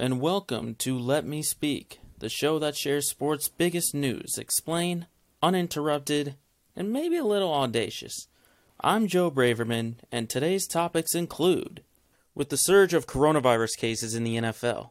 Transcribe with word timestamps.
and 0.00 0.18
welcome 0.18 0.74
to 0.76 0.98
Let 0.98 1.26
Me 1.26 1.42
Speak, 1.42 2.00
the 2.20 2.30
show 2.30 2.58
that 2.58 2.74
shares 2.74 3.10
sports' 3.10 3.50
biggest 3.50 3.94
news, 3.94 4.38
explained, 4.38 5.06
uninterrupted, 5.42 6.36
and 6.74 6.90
maybe 6.90 7.18
a 7.18 7.24
little 7.24 7.52
audacious. 7.52 8.26
I'm 8.80 9.08
Joe 9.08 9.30
Braverman, 9.30 9.96
and 10.10 10.26
today's 10.26 10.66
topics 10.66 11.14
include 11.14 11.84
With 12.34 12.48
the 12.48 12.56
surge 12.56 12.94
of 12.94 13.06
coronavirus 13.06 13.76
cases 13.76 14.14
in 14.14 14.24
the 14.24 14.36
NFL, 14.36 14.88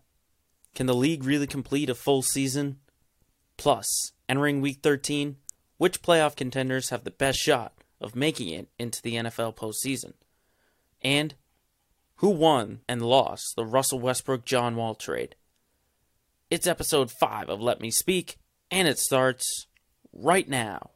can 0.75 0.85
the 0.85 0.93
league 0.93 1.23
really 1.23 1.47
complete 1.47 1.89
a 1.89 1.95
full 1.95 2.21
season? 2.21 2.77
Plus, 3.57 4.11
entering 4.29 4.61
week 4.61 4.81
13, 4.83 5.37
which 5.77 6.03
playoff 6.03 6.35
contenders 6.35 6.91
have 6.91 7.03
the 7.03 7.09
best 7.09 7.39
shot 7.39 7.73
of 7.99 8.15
making 8.15 8.49
it 8.49 8.67
into 8.77 9.01
the 9.01 9.15
NFL 9.15 9.55
postseason? 9.55 10.13
And 11.01 11.33
who 12.19 12.29
won 12.29 12.81
and 12.87 13.01
lost 13.01 13.55
the 13.55 13.65
Russell 13.65 13.99
Westbrook 13.99 14.43
John 14.43 14.75
Wall 14.75 14.93
trade? 14.93 15.35
It's 16.49 16.67
episode 16.67 17.11
5 17.11 17.47
of 17.47 17.61
Let 17.61 17.79
Me 17.79 17.89
Speak, 17.91 18.37
and 18.69 18.89
it 18.89 18.99
starts 18.99 19.67
right 20.11 20.47
now. 20.47 20.91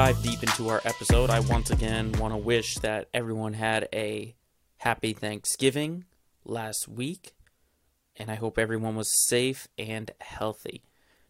Dive 0.00 0.22
deep 0.22 0.42
into 0.42 0.70
our 0.70 0.80
episode, 0.86 1.28
I 1.28 1.40
once 1.40 1.70
again 1.70 2.12
want 2.12 2.32
to 2.32 2.38
wish 2.38 2.76
that 2.76 3.10
everyone 3.12 3.52
had 3.52 3.86
a 3.92 4.34
happy 4.78 5.12
Thanksgiving 5.12 6.06
last 6.42 6.88
week, 6.88 7.34
and 8.16 8.30
I 8.30 8.36
hope 8.36 8.58
everyone 8.58 8.96
was 8.96 9.12
safe 9.28 9.68
and 9.76 10.10
healthy. 10.22 10.84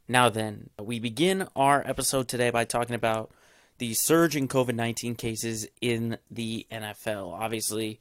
Now, 0.06 0.28
then, 0.28 0.70
we 0.80 1.00
begin 1.00 1.48
our 1.56 1.82
episode 1.84 2.28
today 2.28 2.50
by 2.50 2.64
talking 2.64 2.94
about 2.94 3.32
the 3.78 3.92
surge 3.94 4.36
in 4.36 4.46
COVID 4.46 4.76
19 4.76 5.16
cases 5.16 5.66
in 5.80 6.18
the 6.30 6.64
NFL. 6.70 7.32
Obviously, 7.32 7.98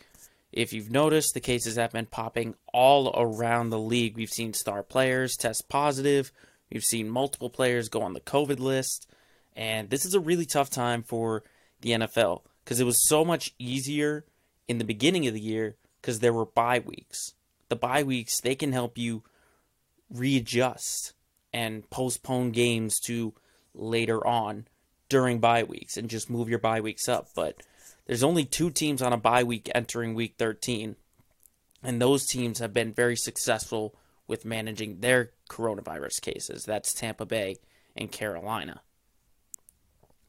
if 0.52 0.72
you've 0.72 0.92
noticed, 0.92 1.34
the 1.34 1.40
cases 1.40 1.78
have 1.78 1.94
been 1.94 2.06
popping 2.06 2.54
all 2.72 3.12
around 3.20 3.72
the 3.72 3.80
league. 3.80 4.16
We've 4.16 4.30
seen 4.30 4.54
star 4.54 4.84
players 4.84 5.36
test 5.36 5.68
positive, 5.68 6.32
we've 6.72 6.84
seen 6.84 7.10
multiple 7.10 7.50
players 7.50 7.90
go 7.90 8.04
on 8.04 8.14
the 8.14 8.22
COVID 8.22 8.60
list. 8.60 9.08
And 9.56 9.90
this 9.90 10.06
is 10.06 10.14
a 10.14 10.20
really 10.20 10.46
tough 10.46 10.70
time 10.70 11.04
for 11.04 11.44
the 11.82 11.92
NFL 11.92 12.42
because 12.64 12.80
it 12.80 12.86
was 12.86 13.08
so 13.08 13.26
much 13.26 13.54
easier 13.60 14.26
in 14.68 14.78
the 14.78 14.86
beginning 14.86 15.28
of 15.28 15.34
the 15.34 15.40
year 15.40 15.76
because 16.02 16.20
there 16.20 16.34
were 16.34 16.46
bye 16.46 16.80
weeks. 16.80 17.34
The 17.70 17.76
bye 17.76 18.04
weeks, 18.04 18.40
they 18.40 18.56
can 18.56 18.72
help 18.72 18.98
you 18.98 19.24
readjust 20.10 21.14
and 21.54 21.90
postpone 21.90 22.52
games 22.52 23.00
to 23.02 23.34
later 23.74 24.26
on 24.26 24.68
during 25.08 25.40
bye 25.40 25.64
weeks 25.64 25.98
and 25.98 26.10
just 26.10 26.30
move 26.30 26.50
your 26.50 26.60
bye 26.60 26.82
weeks 26.82 27.10
up. 27.10 27.30
But 27.36 27.62
there's 28.06 28.24
only 28.24 28.46
two 28.46 28.70
teams 28.70 29.02
on 29.02 29.14
a 29.14 29.18
bye 29.18 29.44
week 29.44 29.70
entering 29.74 30.14
week 30.14 30.36
13, 30.38 30.96
and 31.84 32.02
those 32.02 32.26
teams 32.26 32.60
have 32.60 32.74
been 32.74 32.94
very 32.94 33.16
successful 33.16 33.96
with 34.28 34.46
managing 34.46 35.00
their 35.00 35.32
coronavirus 35.50 36.22
cases. 36.22 36.66
That's 36.66 36.94
Tampa 36.94 37.26
Bay 37.26 37.58
and 37.96 38.12
Carolina. 38.12 38.82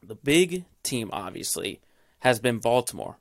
The 0.02 0.14
big 0.14 0.64
team, 0.82 1.10
obviously, 1.12 1.80
has 2.20 2.40
been 2.40 2.58
Baltimore. 2.58 3.18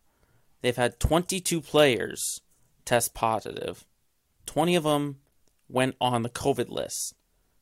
They've 0.62 0.76
had 0.76 1.00
22 1.00 1.62
players 1.62 2.42
test 2.86 3.14
positive. 3.14 3.86
20 4.46 4.76
of 4.76 4.84
them 4.84 5.18
went 5.68 5.96
on 6.02 6.24
the 6.24 6.30
COVID 6.30 6.70
list. 6.70 7.14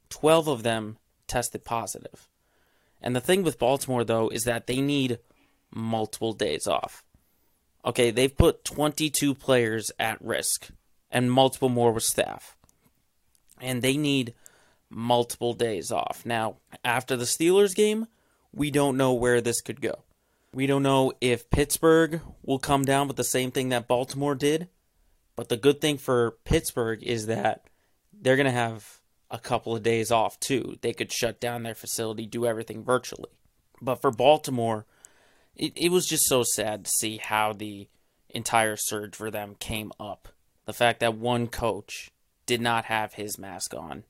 12 0.09 0.47
of 0.47 0.63
them 0.63 0.97
tested 1.27 1.65
positive. 1.65 2.29
And 3.01 3.15
the 3.15 3.21
thing 3.21 3.43
with 3.43 3.59
Baltimore, 3.59 4.03
though, 4.03 4.29
is 4.29 4.45
that 4.45 4.67
they 4.67 4.81
need 4.81 5.19
multiple 5.71 6.33
days 6.33 6.65
off. 6.65 7.03
Okay, 7.85 8.11
they've 8.11 8.35
put 8.35 8.65
22 8.65 9.35
players 9.35 9.91
at 9.99 10.21
risk 10.21 10.69
and 11.11 11.31
multiple 11.31 11.69
more 11.69 11.91
with 11.91 12.03
staff. 12.03 12.55
And 13.61 13.81
they 13.81 13.97
need 13.97 14.33
multiple 14.89 15.53
days 15.53 15.91
off. 15.91 16.25
Now, 16.25 16.57
after 16.83 17.15
the 17.15 17.25
Steelers 17.25 17.75
game, 17.75 18.07
we 18.53 18.71
don't 18.71 18.97
know 18.97 19.13
where 19.13 19.41
this 19.41 19.61
could 19.61 19.81
go. 19.81 20.03
We 20.53 20.67
don't 20.67 20.83
know 20.83 21.13
if 21.21 21.49
Pittsburgh 21.49 22.21
will 22.43 22.59
come 22.59 22.83
down 22.85 23.07
with 23.07 23.17
the 23.17 23.23
same 23.23 23.51
thing 23.51 23.69
that 23.69 23.87
Baltimore 23.87 24.35
did. 24.35 24.69
But 25.35 25.49
the 25.49 25.57
good 25.57 25.79
thing 25.79 25.97
for 25.97 26.31
Pittsburgh 26.45 27.03
is 27.03 27.27
that 27.27 27.67
they're 28.11 28.35
going 28.35 28.45
to 28.45 28.51
have 28.51 28.99
a 29.29 29.37
couple 29.37 29.75
of 29.75 29.83
days 29.83 30.11
off 30.11 30.39
too. 30.39 30.77
They 30.81 30.93
could 30.93 31.11
shut 31.11 31.39
down 31.39 31.63
their 31.63 31.75
facility, 31.75 32.25
do 32.25 32.45
everything 32.45 32.83
virtually. 32.83 33.29
But 33.81 34.01
for 34.01 34.09
Baltimore, 34.09 34.85
it, 35.55 35.73
it 35.75 35.91
was 35.91 36.07
just 36.07 36.25
so 36.25 36.43
sad 36.43 36.85
to 36.85 36.91
see 36.91 37.17
how 37.17 37.53
the 37.53 37.87
entire 38.29 38.75
surge 38.77 39.15
for 39.15 39.29
them 39.29 39.55
came 39.59 39.91
up. 39.99 40.29
The 40.65 40.73
fact 40.73 40.99
that 41.01 41.15
one 41.15 41.47
coach 41.47 42.09
did 42.45 42.61
not 42.61 42.85
have 42.85 43.13
his 43.13 43.37
mask 43.37 43.73
on 43.75 44.05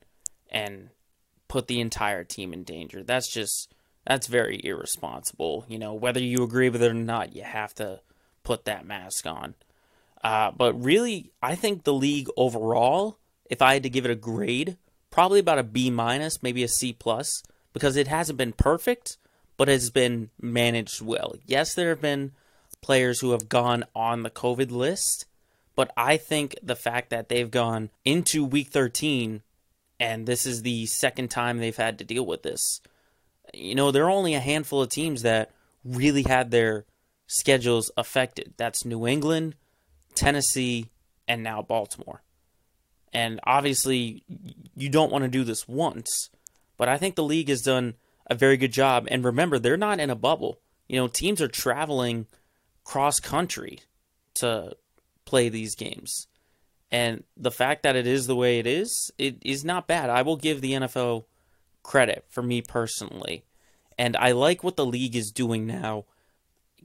and 0.49 0.89
put 1.47 1.67
the 1.67 1.81
entire 1.81 2.23
team 2.23 2.53
in 2.53 2.63
danger. 2.63 3.03
That's 3.03 3.31
just 3.31 3.73
that's 4.07 4.27
very 4.27 4.61
irresponsible. 4.63 5.65
You 5.67 5.77
know, 5.77 5.93
whether 5.93 6.21
you 6.21 6.41
agree 6.43 6.69
with 6.69 6.81
it 6.81 6.91
or 6.91 6.93
not, 6.93 7.35
you 7.35 7.43
have 7.43 7.75
to 7.75 7.99
put 8.43 8.63
that 8.65 8.85
mask 8.85 9.27
on. 9.27 9.55
Uh, 10.23 10.51
but 10.51 10.81
really, 10.81 11.31
I 11.43 11.55
think 11.55 11.83
the 11.83 11.93
league 11.93 12.29
overall, 12.37 13.19
if 13.49 13.61
I 13.61 13.73
had 13.73 13.83
to 13.83 13.89
give 13.89 14.05
it 14.05 14.11
a 14.11 14.15
grade, 14.15 14.77
probably 15.11 15.39
about 15.39 15.59
a 15.59 15.63
B 15.63 15.89
minus, 15.89 16.41
maybe 16.41 16.63
a 16.63 16.69
C 16.69 16.93
plus, 16.93 17.43
because 17.73 17.97
it 17.97 18.07
hasn't 18.07 18.37
been 18.37 18.53
perfect, 18.53 19.17
but 19.57 19.67
has 19.67 19.89
been 19.89 20.29
managed 20.39 21.01
well. 21.01 21.35
Yes, 21.45 21.73
there 21.73 21.89
have 21.89 22.01
been 22.01 22.31
players 22.81 23.19
who 23.19 23.31
have 23.31 23.49
gone 23.49 23.83
on 23.93 24.23
the 24.23 24.29
COVID 24.29 24.71
list, 24.71 25.25
but 25.75 25.91
I 25.97 26.15
think 26.15 26.55
the 26.63 26.75
fact 26.77 27.09
that 27.09 27.27
they've 27.27 27.51
gone 27.51 27.89
into 28.05 28.45
week 28.45 28.69
13 28.69 29.43
and 29.99 30.25
this 30.25 30.45
is 30.45 30.61
the 30.61 30.85
second 30.85 31.29
time 31.29 31.57
they've 31.57 31.75
had 31.75 31.97
to 31.97 32.05
deal 32.05 32.25
with 32.25 32.43
this 32.43 32.81
you 33.53 33.75
know, 33.75 33.91
there 33.91 34.05
are 34.05 34.11
only 34.11 34.33
a 34.33 34.39
handful 34.39 34.81
of 34.81 34.89
teams 34.89 35.21
that 35.21 35.51
really 35.83 36.23
had 36.23 36.51
their 36.51 36.85
schedules 37.27 37.91
affected. 37.97 38.53
That's 38.57 38.85
New 38.85 39.07
England, 39.07 39.55
Tennessee, 40.15 40.89
and 41.27 41.43
now 41.43 41.61
Baltimore. 41.61 42.21
And 43.13 43.39
obviously, 43.43 44.23
you 44.75 44.89
don't 44.89 45.11
want 45.11 45.23
to 45.23 45.29
do 45.29 45.43
this 45.43 45.67
once, 45.67 46.29
but 46.77 46.89
I 46.89 46.97
think 46.97 47.15
the 47.15 47.23
league 47.23 47.49
has 47.49 47.61
done 47.61 47.95
a 48.29 48.35
very 48.35 48.57
good 48.57 48.71
job. 48.71 49.07
And 49.09 49.23
remember, 49.23 49.59
they're 49.59 49.77
not 49.77 49.99
in 49.99 50.09
a 50.09 50.15
bubble. 50.15 50.59
You 50.87 50.99
know, 50.99 51.07
teams 51.07 51.41
are 51.41 51.47
traveling 51.47 52.27
cross 52.83 53.19
country 53.19 53.79
to 54.35 54.75
play 55.25 55.49
these 55.49 55.75
games. 55.75 56.27
And 56.91 57.23
the 57.35 57.51
fact 57.51 57.83
that 57.83 57.95
it 57.95 58.07
is 58.07 58.27
the 58.27 58.35
way 58.35 58.59
it 58.59 58.67
is, 58.67 59.11
it 59.17 59.37
is 59.41 59.65
not 59.65 59.87
bad. 59.87 60.09
I 60.09 60.21
will 60.21 60.37
give 60.37 60.61
the 60.61 60.73
NFL 60.73 61.25
credit 61.87 62.25
for 62.27 62.43
me 62.43 62.61
personally. 62.61 63.45
And 63.97 64.15
I 64.17 64.33
like 64.33 64.63
what 64.63 64.75
the 64.75 64.85
league 64.85 65.15
is 65.15 65.31
doing 65.31 65.65
now, 65.65 66.05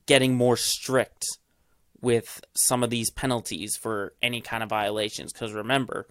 getting 0.07 0.35
more 0.35 0.57
strict 0.57 1.27
with 2.01 2.41
some 2.55 2.83
of 2.83 2.89
these 2.89 3.11
penalties 3.11 3.77
for 3.77 4.15
any 4.23 4.41
kind 4.41 4.63
of 4.63 4.71
violations. 4.71 5.33
Because 5.33 5.53
remember, 5.53 6.07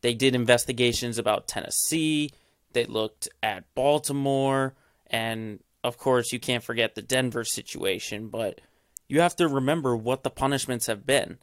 they 0.00 0.14
did 0.14 0.34
investigations 0.34 1.18
about 1.18 1.48
Tennessee, 1.48 2.30
they 2.72 2.84
looked 2.84 3.28
at 3.42 3.74
Baltimore, 3.74 4.74
and 5.08 5.58
of 5.82 5.98
course, 5.98 6.32
you 6.32 6.38
can't 6.38 6.64
forget 6.64 6.94
the 6.94 7.02
Denver 7.02 7.44
situation, 7.44 8.28
but 8.28 8.60
you 9.08 9.20
have 9.20 9.34
to 9.36 9.48
remember 9.48 9.96
what 9.96 10.22
the 10.22 10.30
punishments 10.30 10.86
have 10.86 11.04
been. 11.04 11.38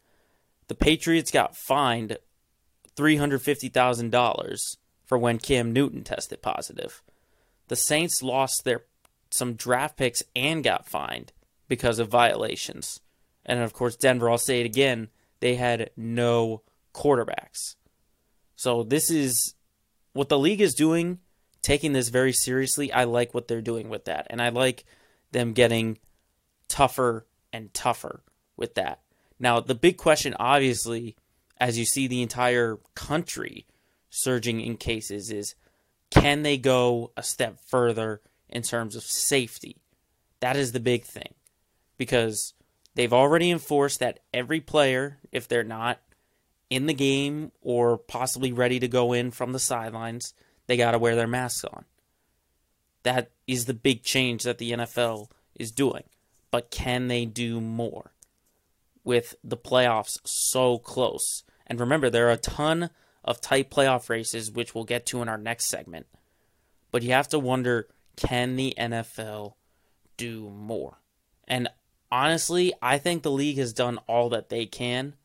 The 0.67 0.75
Patriots 0.75 1.31
got 1.31 1.57
fined 1.57 2.17
$350,000 2.95 4.57
for 5.05 5.17
when 5.17 5.37
Cam 5.37 5.71
Newton 5.71 6.03
tested 6.03 6.41
positive. 6.41 7.01
The 7.67 7.75
Saints 7.75 8.21
lost 8.21 8.63
their 8.63 8.83
some 9.31 9.53
draft 9.53 9.97
picks 9.97 10.23
and 10.35 10.63
got 10.63 10.87
fined 10.87 11.33
because 11.67 11.99
of 11.99 12.07
violations. 12.07 13.01
And 13.45 13.59
of 13.59 13.73
course, 13.73 13.95
Denver, 13.95 14.29
I'll 14.29 14.37
say 14.37 14.61
it 14.61 14.65
again, 14.65 15.09
they 15.39 15.55
had 15.55 15.89
no 15.97 16.61
quarterbacks. 16.93 17.75
So 18.55 18.83
this 18.83 19.09
is 19.09 19.55
what 20.13 20.29
the 20.29 20.39
league 20.39 20.61
is 20.61 20.73
doing, 20.73 21.19
taking 21.61 21.93
this 21.93 22.09
very 22.09 22.31
seriously. 22.31 22.91
I 22.91 23.03
like 23.03 23.33
what 23.33 23.47
they're 23.47 23.61
doing 23.61 23.89
with 23.89 24.05
that. 24.05 24.27
And 24.29 24.41
I 24.41 24.49
like 24.49 24.85
them 25.31 25.53
getting 25.53 25.97
tougher 26.67 27.25
and 27.51 27.73
tougher 27.73 28.23
with 28.55 28.75
that. 28.75 29.01
Now, 29.39 29.59
the 29.59 29.75
big 29.75 29.97
question, 29.97 30.33
obviously, 30.39 31.15
as 31.57 31.77
you 31.77 31.85
see 31.85 32.07
the 32.07 32.21
entire 32.21 32.79
country 32.95 33.65
surging 34.15 34.61
in 34.61 34.77
cases, 34.77 35.31
is 35.31 35.55
can 36.09 36.43
they 36.43 36.57
go 36.57 37.11
a 37.17 37.23
step 37.23 37.59
further 37.59 38.21
in 38.49 38.61
terms 38.61 38.95
of 38.95 39.03
safety? 39.03 39.77
That 40.39 40.55
is 40.55 40.71
the 40.71 40.79
big 40.79 41.03
thing. 41.03 41.33
Because 41.97 42.53
they've 42.95 43.13
already 43.13 43.51
enforced 43.51 43.99
that 43.99 44.19
every 44.33 44.61
player, 44.61 45.17
if 45.31 45.47
they're 45.47 45.63
not 45.63 45.99
in 46.69 46.87
the 46.87 46.93
game 46.93 47.51
or 47.61 47.97
possibly 47.97 48.51
ready 48.51 48.79
to 48.79 48.87
go 48.87 49.13
in 49.13 49.31
from 49.31 49.51
the 49.51 49.59
sidelines, 49.59 50.33
they 50.67 50.77
got 50.77 50.91
to 50.91 50.99
wear 50.99 51.15
their 51.15 51.27
masks 51.27 51.63
on. 51.63 51.85
That 53.03 53.31
is 53.47 53.65
the 53.65 53.73
big 53.73 54.03
change 54.03 54.43
that 54.43 54.57
the 54.57 54.71
NFL 54.71 55.29
is 55.55 55.71
doing. 55.71 56.03
But 56.51 56.71
can 56.71 57.07
they 57.07 57.25
do 57.25 57.61
more 57.61 58.11
with 59.03 59.35
the 59.43 59.57
playoffs 59.57 60.17
so 60.23 60.77
close? 60.79 61.43
And 61.67 61.79
remember, 61.79 62.09
there 62.09 62.27
are 62.27 62.31
a 62.31 62.37
ton 62.37 62.89
of 63.25 63.41
tight 63.41 63.69
playoff 63.69 64.07
races, 64.07 64.51
which 64.51 64.73
we'll 64.73 64.85
get 64.85 65.05
to 65.07 65.21
in 65.21 65.27
our 65.27 65.37
next 65.37 65.65
segment. 65.65 66.05
But 66.91 67.03
you 67.03 67.11
have 67.11 67.27
to 67.29 67.39
wonder 67.39 67.87
can 68.15 68.55
the 68.55 68.73
NFL 68.77 69.55
do 70.15 70.49
more? 70.49 70.99
And 71.47 71.67
honestly, 72.09 72.73
I 72.81 72.97
think 72.97 73.23
the 73.23 73.31
league 73.31 73.57
has 73.57 73.73
done 73.73 73.99
all 74.07 74.29
that 74.29 74.49
they 74.49 74.65
can 74.65 75.15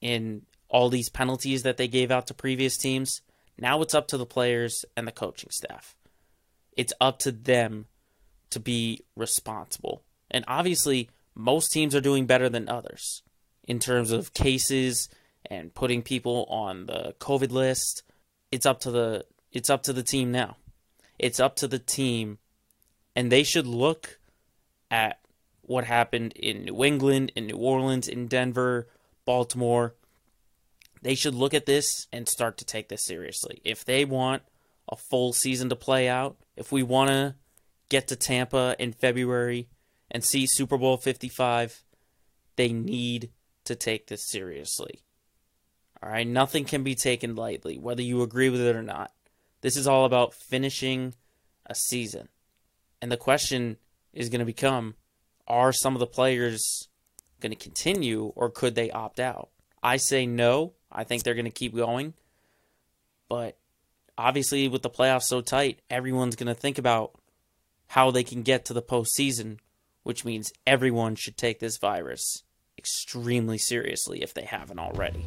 in 0.00 0.42
all 0.68 0.88
these 0.88 1.08
penalties 1.08 1.64
that 1.64 1.78
they 1.78 1.88
gave 1.88 2.10
out 2.10 2.28
to 2.28 2.34
previous 2.34 2.76
teams. 2.76 3.22
Now 3.58 3.82
it's 3.82 3.94
up 3.94 4.06
to 4.08 4.16
the 4.16 4.26
players 4.26 4.84
and 4.96 5.06
the 5.06 5.12
coaching 5.12 5.50
staff. 5.50 5.96
It's 6.76 6.92
up 7.00 7.18
to 7.20 7.32
them 7.32 7.86
to 8.50 8.60
be 8.60 9.00
responsible. 9.16 10.02
And 10.30 10.44
obviously, 10.46 11.10
most 11.34 11.72
teams 11.72 11.94
are 11.94 12.00
doing 12.00 12.26
better 12.26 12.48
than 12.48 12.68
others 12.68 13.22
in 13.64 13.78
terms 13.78 14.10
of 14.10 14.34
cases 14.34 15.08
and 15.46 15.74
putting 15.74 16.02
people 16.02 16.46
on 16.48 16.86
the 16.86 17.14
COVID 17.18 17.50
list. 17.50 18.02
It's 18.50 18.66
up 18.66 18.80
to 18.80 18.90
the 18.90 19.24
it's 19.50 19.70
up 19.70 19.82
to 19.84 19.92
the 19.92 20.02
team 20.02 20.32
now. 20.32 20.56
It's 21.18 21.40
up 21.40 21.56
to 21.56 21.68
the 21.68 21.78
team 21.78 22.38
and 23.14 23.30
they 23.30 23.42
should 23.42 23.66
look 23.66 24.18
at 24.90 25.20
what 25.62 25.84
happened 25.84 26.32
in 26.34 26.64
New 26.64 26.84
England, 26.84 27.32
in 27.36 27.46
New 27.46 27.56
Orleans, 27.56 28.08
in 28.08 28.26
Denver, 28.26 28.88
Baltimore. 29.24 29.94
They 31.02 31.14
should 31.14 31.34
look 31.34 31.54
at 31.54 31.66
this 31.66 32.06
and 32.12 32.28
start 32.28 32.58
to 32.58 32.64
take 32.64 32.88
this 32.88 33.04
seriously. 33.04 33.60
If 33.64 33.84
they 33.84 34.04
want 34.04 34.42
a 34.90 34.96
full 34.96 35.32
season 35.32 35.68
to 35.68 35.76
play 35.76 36.08
out, 36.08 36.36
if 36.56 36.72
we 36.72 36.82
want 36.82 37.10
to 37.10 37.34
get 37.88 38.08
to 38.08 38.16
Tampa 38.16 38.76
in 38.78 38.92
February 38.92 39.68
and 40.10 40.24
see 40.24 40.46
Super 40.46 40.78
Bowl 40.78 40.96
55, 40.96 41.84
they 42.56 42.72
need 42.72 43.30
to 43.64 43.74
take 43.74 44.06
this 44.06 44.28
seriously. 44.28 45.00
All 46.02 46.10
right, 46.10 46.26
nothing 46.26 46.64
can 46.64 46.82
be 46.82 46.94
taken 46.94 47.36
lightly, 47.36 47.78
whether 47.78 48.02
you 48.02 48.22
agree 48.22 48.48
with 48.48 48.60
it 48.60 48.74
or 48.74 48.82
not. 48.82 49.12
This 49.60 49.76
is 49.76 49.86
all 49.86 50.04
about 50.04 50.34
finishing 50.34 51.14
a 51.66 51.74
season. 51.74 52.28
And 53.00 53.10
the 53.10 53.16
question 53.16 53.76
is 54.12 54.28
going 54.28 54.40
to 54.40 54.44
become 54.44 54.94
are 55.46 55.72
some 55.72 55.94
of 55.94 56.00
the 56.00 56.06
players 56.06 56.88
going 57.40 57.50
to 57.50 57.56
continue 57.56 58.32
or 58.34 58.50
could 58.50 58.74
they 58.74 58.90
opt 58.90 59.20
out? 59.20 59.50
I 59.82 59.96
say 59.96 60.26
no. 60.26 60.74
I 60.90 61.04
think 61.04 61.22
they're 61.22 61.34
going 61.34 61.44
to 61.44 61.50
keep 61.50 61.74
going. 61.74 62.14
But 63.28 63.56
obviously, 64.18 64.68
with 64.68 64.82
the 64.82 64.90
playoffs 64.90 65.24
so 65.24 65.40
tight, 65.40 65.80
everyone's 65.88 66.36
going 66.36 66.52
to 66.52 66.60
think 66.60 66.78
about 66.78 67.12
how 67.88 68.10
they 68.10 68.24
can 68.24 68.42
get 68.42 68.64
to 68.66 68.72
the 68.72 68.82
postseason, 68.82 69.58
which 70.02 70.24
means 70.24 70.52
everyone 70.66 71.14
should 71.14 71.36
take 71.36 71.60
this 71.60 71.78
virus 71.78 72.42
extremely 72.78 73.58
seriously 73.58 74.22
if 74.22 74.34
they 74.34 74.44
haven't 74.44 74.78
already. 74.78 75.26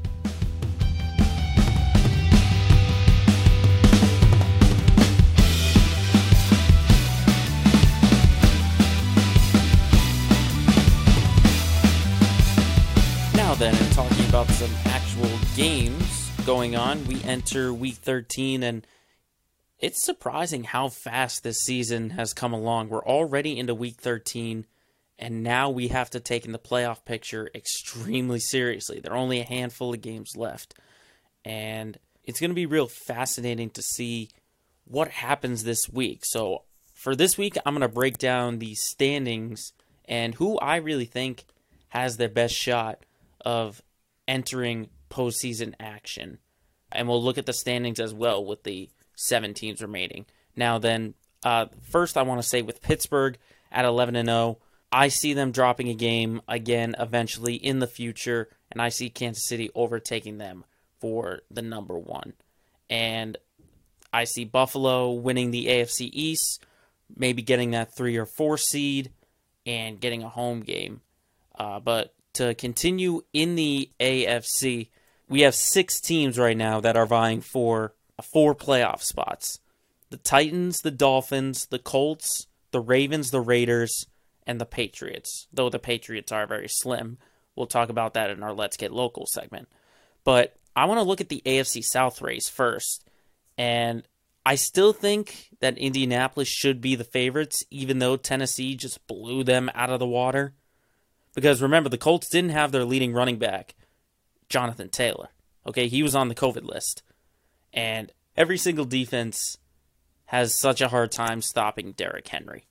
Then, 13.58 13.76
and 13.76 13.92
talking 13.94 14.28
about 14.28 14.48
some 14.48 14.72
actual 14.86 15.30
games 15.56 16.30
going 16.46 16.76
on, 16.76 17.06
we 17.08 17.24
enter 17.24 17.74
week 17.74 17.96
13, 17.96 18.64
and 18.64 18.86
it's 19.80 20.04
surprising 20.04 20.66
how 20.66 20.90
fast 20.90 21.44
this 21.44 21.62
season 21.62 22.10
has 22.12 22.34
come 22.34 22.52
along. 22.52 22.90
We're 22.90 23.06
already 23.06 23.58
into 23.58 23.74
week 23.74 23.96
13, 23.96 24.66
and 25.18 25.42
now 25.42 25.70
we 25.70 25.88
have 25.88 26.10
to 26.10 26.20
take 26.20 26.46
in 26.46 26.52
the 26.52 26.60
playoff 26.60 27.06
picture 27.06 27.50
extremely 27.56 28.40
seriously. 28.40 29.00
There 29.00 29.14
are 29.14 29.18
only 29.18 29.40
a 29.40 29.46
handful 29.46 29.94
of 29.94 30.02
games 30.02 30.36
left, 30.36 30.76
and 31.46 31.98
it's 32.26 32.42
going 32.42 32.52
to 32.52 32.56
be 32.56 32.66
real 32.66 32.88
fascinating 32.88 33.70
to 33.72 33.82
see 33.82 34.30
what 34.84 35.10
happens 35.10 35.64
this 35.64 35.88
week. 35.88 36.26
So, 36.26 36.64
for 36.94 37.16
this 37.16 37.38
week, 37.38 37.58
I'm 37.66 37.74
going 37.74 37.82
to 37.82 37.88
break 37.88 38.18
down 38.18 38.60
the 38.60 38.76
standings 38.76 39.72
and 40.04 40.36
who 40.36 40.58
I 40.60 40.76
really 40.76 41.06
think 41.06 41.46
has 41.90 42.18
their 42.18 42.30
best 42.30 42.54
shot 42.54 43.00
of 43.46 43.82
entering 44.28 44.90
postseason 45.10 45.74
action. 45.80 46.40
And 46.92 47.08
we'll 47.08 47.24
look 47.24 47.38
at 47.38 47.46
the 47.46 47.54
standings 47.54 48.00
as 48.00 48.14
well 48.14 48.44
with 48.44 48.64
the 48.64 48.90
seven 49.16 49.54
teams 49.54 49.82
remaining. 49.82 50.26
Now, 50.56 50.78
then, 50.78 51.14
uh, 51.44 51.68
first, 51.82 52.18
I 52.18 52.24
want 52.24 52.42
to 52.42 52.48
say 52.48 52.62
with 52.62 52.82
Pittsburgh 52.82 53.38
at 53.72 53.86
11 53.86 54.16
and 54.16 54.28
0, 54.28 54.60
I 54.92 55.10
see 55.10 55.34
them 55.34 55.52
dropping 55.52 55.90
a 55.90 55.94
game 55.94 56.42
again 56.48 56.96
eventually 56.98 57.56
in 57.56 57.80
the 57.80 57.88
future, 57.88 58.50
and 58.72 58.82
I 58.82 58.90
see 58.90 59.10
Kansas 59.10 59.46
City 59.46 59.70
overtaking 59.76 60.38
them 60.38 60.64
for 61.00 61.42
the 61.52 61.62
number 61.62 61.98
one. 62.00 62.34
And 62.90 63.38
I 64.14 64.24
see 64.24 64.46
Buffalo 64.46 65.12
winning 65.12 65.52
the 65.52 65.68
AFC 65.68 66.10
East, 66.14 66.66
maybe 67.14 67.42
getting 67.42 67.72
that 67.72 67.94
three 67.94 68.16
or 68.16 68.26
four 68.26 68.58
seed, 68.58 69.12
and 69.66 70.00
getting 70.00 70.24
a 70.24 70.30
home 70.30 70.62
game. 70.62 71.02
Uh, 71.58 71.80
but 71.80 72.15
to 72.36 72.54
continue 72.56 73.24
in 73.34 73.56
the 73.56 73.90
AFC, 74.00 74.90
we 75.28 75.42
have 75.42 75.56
six 75.56 76.00
teams 76.00 76.38
right 76.38 76.58
now 76.58 76.80
that 76.80 76.98
are 76.98 77.06
vying 77.06 77.42
for 77.42 77.94
four 78.22 78.56
playoff 78.56 79.02
spots 79.02 79.60
the 80.12 80.18
Titans, 80.18 80.82
the 80.82 80.92
Dolphins, 80.92 81.66
the 81.66 81.80
Colts, 81.80 82.48
the 82.72 82.80
Ravens, 82.80 83.32
the 83.32 83.42
Raiders, 83.42 84.06
and 84.46 84.62
the 84.62 84.66
Patriots. 84.66 85.48
Though 85.52 85.70
the 85.70 85.80
Patriots 85.80 86.32
are 86.32 86.46
very 86.46 86.70
slim. 86.70 87.18
We'll 87.56 87.68
talk 87.68 87.90
about 87.90 88.14
that 88.14 88.30
in 88.30 88.44
our 88.44 88.54
Let's 88.54 88.78
Get 88.78 88.92
Local 88.92 89.26
segment. 89.26 89.68
But 90.24 90.56
I 90.76 90.86
want 90.86 91.00
to 91.00 91.04
look 91.04 91.22
at 91.22 91.30
the 91.30 91.42
AFC 91.46 91.84
South 91.84 92.22
race 92.22 92.50
first. 92.50 93.06
And 93.58 94.04
I 94.46 94.56
still 94.56 94.94
think 94.94 95.50
that 95.60 95.78
Indianapolis 95.78 96.48
should 96.48 96.82
be 96.82 96.96
the 96.96 97.04
favorites, 97.04 97.64
even 97.72 98.00
though 98.00 98.16
Tennessee 98.16 98.76
just 98.76 99.06
blew 99.08 99.44
them 99.44 99.72
out 99.74 99.90
of 99.90 100.00
the 100.00 100.08
water. 100.08 100.54
Because 101.36 101.62
remember, 101.62 101.90
the 101.90 101.98
Colts 101.98 102.30
didn't 102.30 102.52
have 102.52 102.72
their 102.72 102.86
leading 102.86 103.14
running 103.14 103.38
back, 103.38 103.76
Jonathan 104.50 104.90
Taylor. 104.90 105.30
Okay, 105.68 105.88
he 105.88 106.02
was 106.02 106.16
on 106.16 106.30
the 106.30 106.36
COVID 106.36 106.64
list. 106.64 107.04
And 107.74 108.12
every 108.38 108.58
single 108.58 108.86
defense 108.86 109.58
has 110.26 110.58
such 110.58 110.82
a 110.82 110.88
hard 110.88 111.12
time 111.12 111.42
stopping 111.42 111.92
Derrick 111.92 112.28
Henry. 112.28 112.66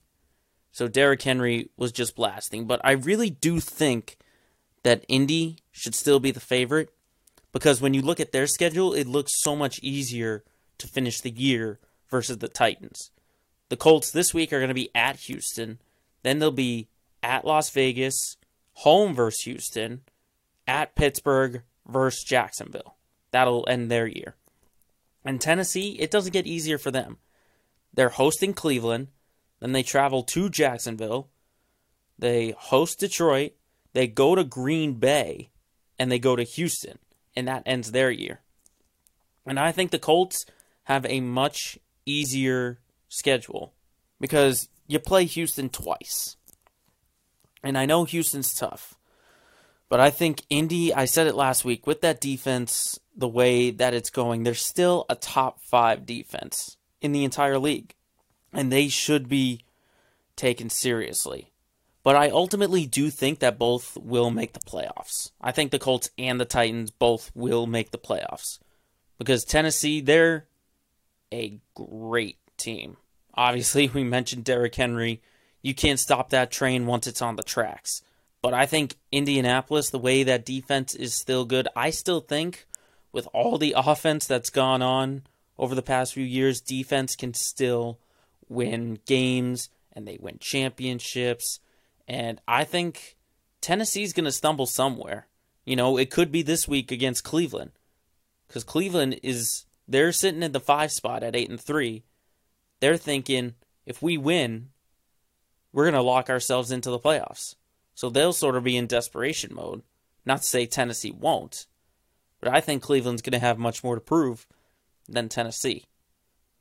So 0.71 0.87
Derrick 0.87 1.21
Henry 1.21 1.69
was 1.77 1.91
just 1.91 2.15
blasting. 2.15 2.65
But 2.65 2.81
I 2.83 2.91
really 2.91 3.29
do 3.29 3.59
think 3.59 4.17
that 4.83 5.05
Indy 5.07 5.59
should 5.71 5.95
still 5.95 6.19
be 6.19 6.31
the 6.31 6.39
favorite 6.39 6.89
because 7.51 7.79
when 7.79 7.93
you 7.93 8.01
look 8.01 8.19
at 8.19 8.31
their 8.31 8.47
schedule, 8.47 8.93
it 8.93 9.07
looks 9.07 9.41
so 9.41 9.55
much 9.55 9.79
easier 9.79 10.43
to 10.77 10.87
finish 10.87 11.21
the 11.21 11.31
year 11.31 11.79
versus 12.09 12.39
the 12.39 12.49
Titans. 12.49 13.11
The 13.69 13.77
Colts 13.77 14.11
this 14.11 14.33
week 14.33 14.51
are 14.51 14.59
going 14.59 14.67
to 14.67 14.73
be 14.73 14.91
at 14.93 15.15
Houston, 15.21 15.79
then 16.23 16.39
they'll 16.39 16.51
be 16.51 16.89
at 17.23 17.45
Las 17.45 17.69
Vegas, 17.69 18.37
home 18.75 19.13
versus 19.13 19.41
Houston, 19.41 20.01
at 20.67 20.95
Pittsburgh 20.95 21.63
versus 21.87 22.23
Jacksonville. 22.23 22.95
That'll 23.31 23.65
end 23.67 23.91
their 23.91 24.07
year. 24.07 24.35
And 25.23 25.41
Tennessee, 25.41 25.97
it 25.99 26.11
doesn't 26.11 26.33
get 26.33 26.47
easier 26.47 26.77
for 26.77 26.91
them. 26.91 27.17
They're 27.93 28.09
hosting 28.09 28.53
Cleveland, 28.53 29.07
then 29.59 29.71
they 29.71 29.83
travel 29.83 30.23
to 30.23 30.49
Jacksonville, 30.49 31.29
they 32.19 32.53
host 32.57 32.99
Detroit, 32.99 33.53
they 33.93 34.07
go 34.07 34.35
to 34.35 34.43
Green 34.43 34.95
Bay, 34.95 35.49
and 35.97 36.11
they 36.11 36.19
go 36.19 36.35
to 36.35 36.43
Houston, 36.43 36.99
and 37.35 37.47
that 37.47 37.63
ends 37.65 37.91
their 37.91 38.11
year. 38.11 38.41
And 39.45 39.59
I 39.59 39.71
think 39.71 39.91
the 39.91 39.99
Colts 39.99 40.45
have 40.83 41.05
a 41.05 41.21
much 41.21 41.79
easier 42.05 42.79
schedule 43.07 43.73
because 44.19 44.67
you 44.87 44.99
play 44.99 45.25
Houston 45.25 45.69
twice. 45.69 46.35
And 47.65 47.77
I 47.79 47.87
know 47.87 48.05
Houston's 48.05 48.53
tough. 48.53 48.95
But 49.89 49.99
I 49.99 50.11
think 50.11 50.43
Indy, 50.49 50.93
I 50.93 51.05
said 51.05 51.25
it 51.25 51.35
last 51.35 51.65
week, 51.65 51.87
with 51.87 52.01
that 52.01 52.21
defense, 52.21 52.99
the 53.17 53.27
way 53.27 53.71
that 53.71 53.93
it's 53.93 54.11
going, 54.11 54.43
they're 54.43 54.53
still 54.53 55.05
a 55.09 55.15
top 55.15 55.59
five 55.61 56.05
defense 56.05 56.77
in 57.01 57.11
the 57.11 57.23
entire 57.23 57.57
league. 57.57 57.95
And 58.53 58.71
they 58.71 58.87
should 58.87 59.27
be 59.27 59.65
taken 60.35 60.69
seriously. 60.69 61.51
But 62.03 62.15
I 62.15 62.29
ultimately 62.29 62.85
do 62.85 63.09
think 63.09 63.39
that 63.39 63.57
both 63.57 63.97
will 63.97 64.29
make 64.29 64.53
the 64.53 64.59
playoffs. 64.59 65.31
I 65.41 65.51
think 65.51 65.71
the 65.71 65.79
Colts 65.79 66.11
and 66.19 66.39
the 66.39 66.45
Titans 66.45 66.91
both 66.91 67.31
will 67.33 67.65
make 67.65 67.89
the 67.89 67.97
playoffs. 67.97 68.59
Because 69.17 69.43
Tennessee, 69.43 70.01
they're 70.01 70.45
a 71.33 71.59
great 71.73 72.37
team. 72.57 72.97
Obviously, 73.33 73.87
we 73.93 74.03
mentioned 74.03 74.43
Derrick 74.43 74.75
Henry 74.75 75.23
You 75.65 75.73
can't 75.73 75.99
stop 75.99 76.29
that 76.29 76.51
train 76.51 76.85
once 76.85 77.07
it's 77.07 77.23
on 77.23 77.37
the 77.37 77.41
tracks. 77.41 78.03
But 78.43 78.53
I 78.53 78.67
think 78.67 78.97
Indianapolis, 79.11 79.89
the 79.89 79.97
way 79.97 80.21
that 80.21 80.45
defense 80.45 80.93
is 80.93 81.15
still 81.15 81.43
good, 81.43 81.67
I 81.75 81.89
still 81.89 82.19
think 82.19 82.67
with 83.11 83.27
all 83.33 83.57
the 83.57 83.73
offense 83.75 84.27
that's 84.27 84.51
gone 84.51 84.83
on 84.83 85.23
over 85.57 85.73
the 85.73 85.81
past 85.81 86.13
few 86.13 86.23
years, 86.23 86.61
defense 86.61 87.15
can 87.15 87.33
still 87.33 87.97
win 88.47 88.99
games 89.07 89.69
and 89.91 90.07
they 90.07 90.19
win 90.21 90.37
championships. 90.37 91.59
And 92.07 92.39
I 92.47 92.63
think 92.63 93.17
Tennessee's 93.59 94.13
going 94.13 94.25
to 94.25 94.31
stumble 94.31 94.67
somewhere. 94.67 95.25
You 95.65 95.75
know, 95.75 95.97
it 95.97 96.11
could 96.11 96.31
be 96.31 96.43
this 96.43 96.67
week 96.67 96.91
against 96.91 97.23
Cleveland. 97.23 97.71
Because 98.47 98.63
Cleveland 98.63 99.19
is, 99.23 99.65
they're 99.87 100.11
sitting 100.11 100.43
at 100.43 100.53
the 100.53 100.59
five 100.59 100.91
spot 100.91 101.23
at 101.23 101.35
8 101.35 101.49
and 101.49 101.59
3. 101.59 102.03
They're 102.81 102.97
thinking, 102.97 103.55
if 103.87 104.03
we 104.03 104.15
win, 104.15 104.69
we're 105.75 105.83
going 105.83 105.93
to 105.93 106.01
lock 106.01 106.29
ourselves 106.29 106.71
into 106.71 106.89
the 106.89 106.97
playoffs. 106.97 107.55
So 107.95 108.09
they'll 108.09 108.31
sort 108.31 108.55
of 108.55 108.63
be 108.63 108.77
in 108.77 108.87
desperation 108.87 109.53
mode. 109.53 109.81
Not 110.25 110.37
to 110.37 110.47
say 110.47 110.65
Tennessee 110.65 111.11
won't, 111.11 111.67
but 112.39 112.55
I 112.55 112.61
think 112.61 112.81
Cleveland's 112.81 113.21
going 113.21 113.33
to 113.33 113.45
have 113.45 113.59
much 113.59 113.83
more 113.83 113.95
to 113.95 114.01
prove 114.01 114.47
than 115.09 115.27
Tennessee. 115.27 115.83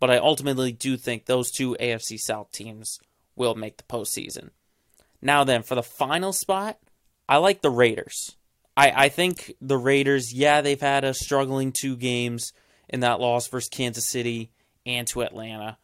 But 0.01 0.11
I 0.11 0.19
ultimately 0.19 0.73
do 0.73 0.97
think 0.97 1.25
those 1.25 1.53
two 1.53 1.77
AFC 1.81 2.19
South 2.19 2.51
teams 2.51 2.99
will 3.37 3.55
make 3.55 3.77
the 3.77 3.85
postseason. 3.85 4.51
Now, 5.23 5.45
then, 5.45 5.63
for 5.63 5.77
the 5.77 5.83
final 5.85 6.33
spot, 6.33 6.79
I 7.29 7.37
like 7.37 7.63
the 7.63 7.71
Raiders. 7.71 8.37
I, 8.77 9.05
I 9.05 9.09
think 9.11 9.55
the 9.61 9.79
Raiders, 9.79 10.35
yeah, 10.35 10.61
they've 10.61 10.81
had 10.81 11.05
a 11.05 11.15
struggling 11.15 11.71
two 11.71 11.97
games 11.97 12.53
in 12.89 12.99
that 13.01 13.21
loss 13.21 13.47
versus 13.47 13.69
Kansas 13.69 14.09
City 14.09 14.51
and 14.85 15.07
to 15.09 15.23
Atlanta, 15.23 15.79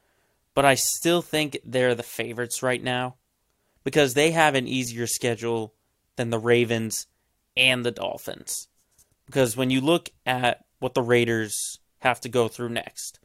but 0.52 0.64
I 0.64 0.75
still 0.75 1.22
think 1.22 1.60
they're 1.64 1.94
the 1.94 2.02
favorites 2.02 2.60
right 2.60 2.82
now 2.82 3.14
because 3.84 4.14
they 4.14 4.30
have 4.30 4.54
an 4.54 4.66
easier 4.66 5.06
schedule 5.06 5.75
than 6.16 6.30
the 6.30 6.38
Ravens 6.38 7.06
and 7.56 7.84
the 7.84 7.90
Dolphins. 7.90 8.68
Because 9.26 9.56
when 9.56 9.70
you 9.70 9.80
look 9.80 10.10
at 10.26 10.64
what 10.78 10.94
the 10.94 11.02
Raiders 11.02 11.78
have 11.99 12.20
to 12.22 12.28
go 12.28 12.49
through 12.49 12.70
next, 12.70 13.20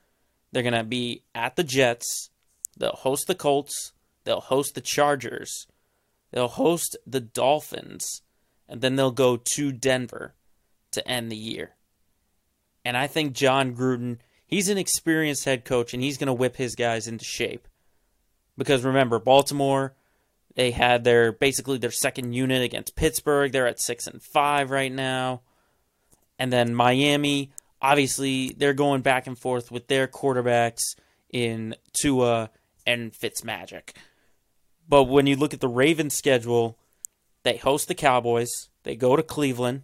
they're 0.52 0.64
going 0.64 0.74
to 0.74 0.84
be 0.84 1.24
at 1.34 1.56
the 1.56 1.64
Jets, 1.64 2.30
they'll 2.78 2.92
host 2.92 3.28
the 3.28 3.36
Colts, 3.36 3.94
they'll 4.24 4.42
host 4.42 4.76
the 4.76 4.82
Chargers, 4.82 5.68
they'll 6.32 6.48
host 6.48 6.98
the 7.06 7.20
Dolphins, 7.22 8.22
and 8.68 8.82
then 8.82 8.96
they'll 8.96 9.12
go 9.12 9.38
to 9.38 9.72
Denver 9.72 10.36
to 10.92 11.08
end 11.08 11.32
the 11.32 11.38
year. 11.38 11.76
And 12.84 12.96
I 12.96 13.08
think 13.08 13.34
Jon 13.34 13.76
Gruden, 13.76 14.20
he's 14.46 14.70
an 14.70 14.78
experienced 14.78 15.46
head 15.46 15.66
coach 15.66 15.94
and 15.94 16.04
he's 16.04 16.18
going 16.18 16.28
to 16.28 16.34
whip 16.34 16.56
his 16.56 16.76
guys 16.76 17.08
into 17.08 17.26
shape. 17.26 17.68
Because 18.58 18.84
remember, 18.84 19.20
Baltimore, 19.20 19.96
they 20.56 20.72
had 20.72 21.04
their 21.04 21.32
basically 21.32 21.78
their 21.78 21.92
second 21.92 22.34
unit 22.34 22.64
against 22.64 22.96
Pittsburgh. 22.96 23.52
They're 23.52 23.68
at 23.68 23.80
6 23.80 24.08
and 24.08 24.22
5 24.22 24.72
right 24.72 24.92
now. 24.92 25.42
And 26.40 26.52
then 26.52 26.74
Miami, 26.74 27.52
obviously, 27.82 28.56
they're 28.58 28.74
going 28.74 29.02
back 29.02 29.28
and 29.28 29.38
forth 29.38 29.72
with 29.72 29.88
their 29.88 30.08
quarterbacks 30.08 30.96
in 31.30 31.76
Tua 31.94 32.50
and 32.86 33.12
Fitzmagic. 33.14 33.92
But 34.88 35.06
when 35.06 35.28
you 35.28 35.36
look 35.36 35.54
at 35.54 35.60
the 35.60 35.68
Ravens 35.68 36.14
schedule, 36.14 36.78
they 37.44 37.58
host 37.58 37.88
the 37.88 37.96
Cowboys, 37.96 38.70
they 38.84 38.96
go 38.96 39.16
to 39.16 39.24
Cleveland, 39.24 39.84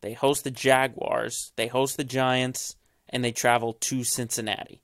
they 0.00 0.12
host 0.12 0.44
the 0.44 0.50
Jaguars, 0.50 1.52
they 1.56 1.68
host 1.68 1.96
the 1.96 2.04
Giants, 2.04 2.76
and 3.08 3.24
they 3.24 3.32
travel 3.32 3.74
to 3.74 4.04
Cincinnati. 4.04 4.82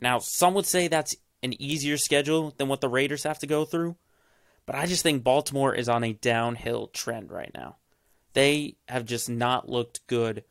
Now, 0.00 0.18
some 0.18 0.54
would 0.54 0.66
say 0.66 0.88
that's 0.88 1.16
an 1.42 1.60
easier 1.60 1.96
schedule 1.96 2.54
than 2.56 2.68
what 2.68 2.80
the 2.80 2.88
Raiders 2.88 3.22
have 3.22 3.38
to 3.40 3.46
go 3.46 3.64
through, 3.64 3.96
but 4.66 4.74
I 4.74 4.86
just 4.86 5.02
think 5.02 5.22
Baltimore 5.22 5.74
is 5.74 5.88
on 5.88 6.04
a 6.04 6.12
downhill 6.12 6.88
trend 6.88 7.30
right 7.30 7.52
now. 7.54 7.76
They 8.32 8.76
have 8.88 9.06
just 9.06 9.30
not 9.30 9.68
looked 9.68 10.06
good 10.08 10.44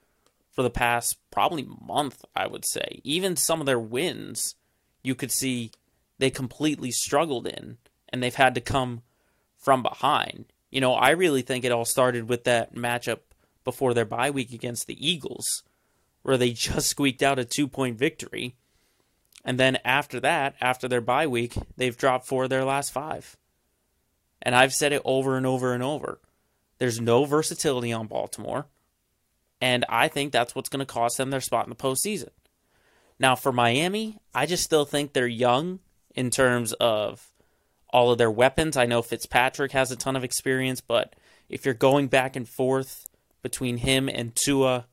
for 0.52 0.64
the 0.64 0.70
past 0.70 1.18
probably 1.32 1.68
month, 1.86 2.24
I 2.36 2.48
would 2.48 2.66
say. 2.66 3.02
Even 3.04 3.36
some 3.36 3.60
of 3.60 3.66
their 3.66 3.80
wins, 3.80 4.56
you 5.04 5.14
could 5.14 5.32
see 5.32 5.72
they 6.18 6.30
completely 6.30 6.92
struggled 6.92 7.46
in, 7.46 7.78
and 8.10 8.24
they've 8.24 8.34
had 8.34 8.56
to 8.56 8.62
come 8.62 9.02
from 9.58 9.84
behind. 9.84 10.46
You 10.72 10.82
know, 10.82 10.94
I 10.94 11.12
really 11.12 11.42
think 11.42 11.66
it 11.66 11.72
all 11.72 11.86
started 11.86 12.30
with 12.30 12.46
that 12.46 12.74
matchup 12.74 13.20
before 13.64 13.94
their 13.94 14.06
bye 14.06 14.30
week 14.32 14.54
against 14.54 14.88
the 14.88 15.08
Eagles, 15.08 15.64
where 16.22 16.38
they 16.38 16.52
just 16.54 16.88
squeaked 16.88 17.22
out 17.22 17.40
a 17.40 17.46
two 17.46 17.68
point 17.68 17.98
victory. 17.98 18.56
And 19.44 19.60
then 19.60 19.78
after 19.86 20.20
that, 20.22 20.56
after 20.62 20.88
their 20.88 21.02
bye 21.02 21.28
week, 21.28 21.54
they've 21.76 21.98
dropped 21.98 22.28
four 22.28 22.46
of 22.46 22.50
their 22.50 22.66
last 22.66 22.92
five. 22.92 23.38
And 24.42 24.56
I've 24.56 24.74
said 24.74 24.94
it 24.94 25.02
over 25.06 25.38
and 25.38 25.46
over 25.46 25.74
and 25.74 25.84
over. 25.84 26.20
There's 26.78 27.00
no 27.00 27.26
versatility 27.26 27.94
on 27.94 28.08
Baltimore. 28.08 28.68
And 29.62 29.86
I 29.90 30.08
think 30.08 30.32
that's 30.32 30.54
what's 30.54 30.70
going 30.70 30.86
to 30.86 30.94
cost 30.94 31.18
them 31.18 31.30
their 31.30 31.42
spot 31.42 31.66
in 31.66 31.70
the 31.70 31.76
postseason. 31.76 32.30
Now, 33.18 33.36
for 33.36 33.52
Miami, 33.52 34.20
I 34.34 34.46
just 34.46 34.64
still 34.64 34.86
think 34.86 35.14
they're 35.14 35.28
young 35.28 35.80
in 36.14 36.30
terms 36.30 36.74
of 36.74 37.32
all 37.90 38.12
of 38.12 38.18
their 38.18 38.32
weapons. 38.32 38.76
I 38.76 38.86
know 38.86 39.02
Fitzpatrick 39.02 39.72
has 39.72 39.92
a 39.92 39.96
ton 39.96 40.16
of 40.16 40.24
experience, 40.24 40.82
but 40.82 41.16
if 41.50 41.64
you're 41.64 41.74
going 41.74 42.08
back 42.08 42.36
and 42.36 42.48
forth 42.48 43.08
between 43.42 43.78
him 43.78 44.10
and 44.10 44.36
Tua, 44.36 44.86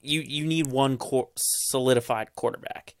you, 0.00 0.20
you 0.20 0.46
need 0.46 0.68
one 0.68 0.96
core, 0.96 1.28
solidified 1.36 2.34
quarterback 2.34 2.94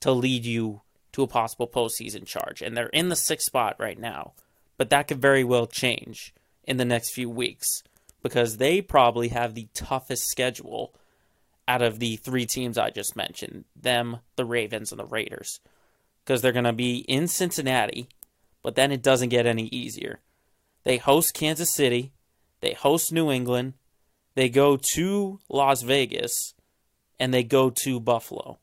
to 0.00 0.12
lead 0.12 0.44
you 0.44 0.82
to 1.12 1.22
a 1.22 1.26
possible 1.26 1.66
postseason 1.66 2.26
charge. 2.26 2.60
And 2.60 2.76
they're 2.76 2.88
in 2.88 3.08
the 3.08 3.16
sixth 3.16 3.46
spot 3.46 3.76
right 3.78 3.98
now 3.98 4.34
but 4.78 4.88
that 4.88 5.08
could 5.08 5.20
very 5.20 5.44
well 5.44 5.66
change 5.66 6.32
in 6.64 6.78
the 6.78 6.84
next 6.86 7.12
few 7.12 7.28
weeks 7.28 7.82
because 8.22 8.56
they 8.56 8.80
probably 8.80 9.28
have 9.28 9.54
the 9.54 9.68
toughest 9.74 10.24
schedule 10.28 10.94
out 11.66 11.82
of 11.82 11.98
the 11.98 12.16
three 12.16 12.46
teams 12.46 12.78
I 12.78 12.90
just 12.90 13.14
mentioned 13.14 13.64
them, 13.76 14.20
the 14.36 14.46
Ravens, 14.46 14.90
and 14.90 14.98
the 14.98 15.04
Raiders. 15.04 15.60
Because 16.24 16.40
they're 16.40 16.52
going 16.52 16.64
to 16.64 16.72
be 16.72 16.98
in 17.08 17.28
Cincinnati, 17.28 18.08
but 18.62 18.74
then 18.74 18.90
it 18.90 19.02
doesn't 19.02 19.28
get 19.28 19.46
any 19.46 19.66
easier. 19.66 20.20
They 20.84 20.96
host 20.96 21.34
Kansas 21.34 21.74
City, 21.74 22.12
they 22.60 22.72
host 22.72 23.12
New 23.12 23.30
England, 23.30 23.74
they 24.34 24.48
go 24.48 24.78
to 24.94 25.40
Las 25.48 25.82
Vegas, 25.82 26.54
and 27.18 27.34
they 27.34 27.42
go 27.42 27.70
to 27.82 28.00
Buffalo. 28.00 28.58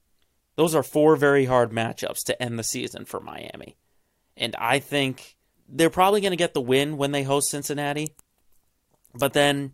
Those 0.56 0.74
are 0.74 0.84
four 0.84 1.16
very 1.16 1.46
hard 1.46 1.72
matchups 1.72 2.24
to 2.26 2.42
end 2.42 2.58
the 2.58 2.64
season 2.64 3.06
for 3.06 3.20
Miami. 3.20 3.76
And 4.38 4.56
I 4.58 4.80
think 4.80 5.36
they're 5.68 5.90
probably 5.90 6.22
going 6.22 6.32
to 6.32 6.38
get 6.38 6.54
the 6.54 6.62
win 6.62 6.98
when 6.98 7.12
they 7.12 7.24
host 7.24 7.50
Cincinnati. 7.50 8.14
But 9.14 9.34
then, 9.34 9.74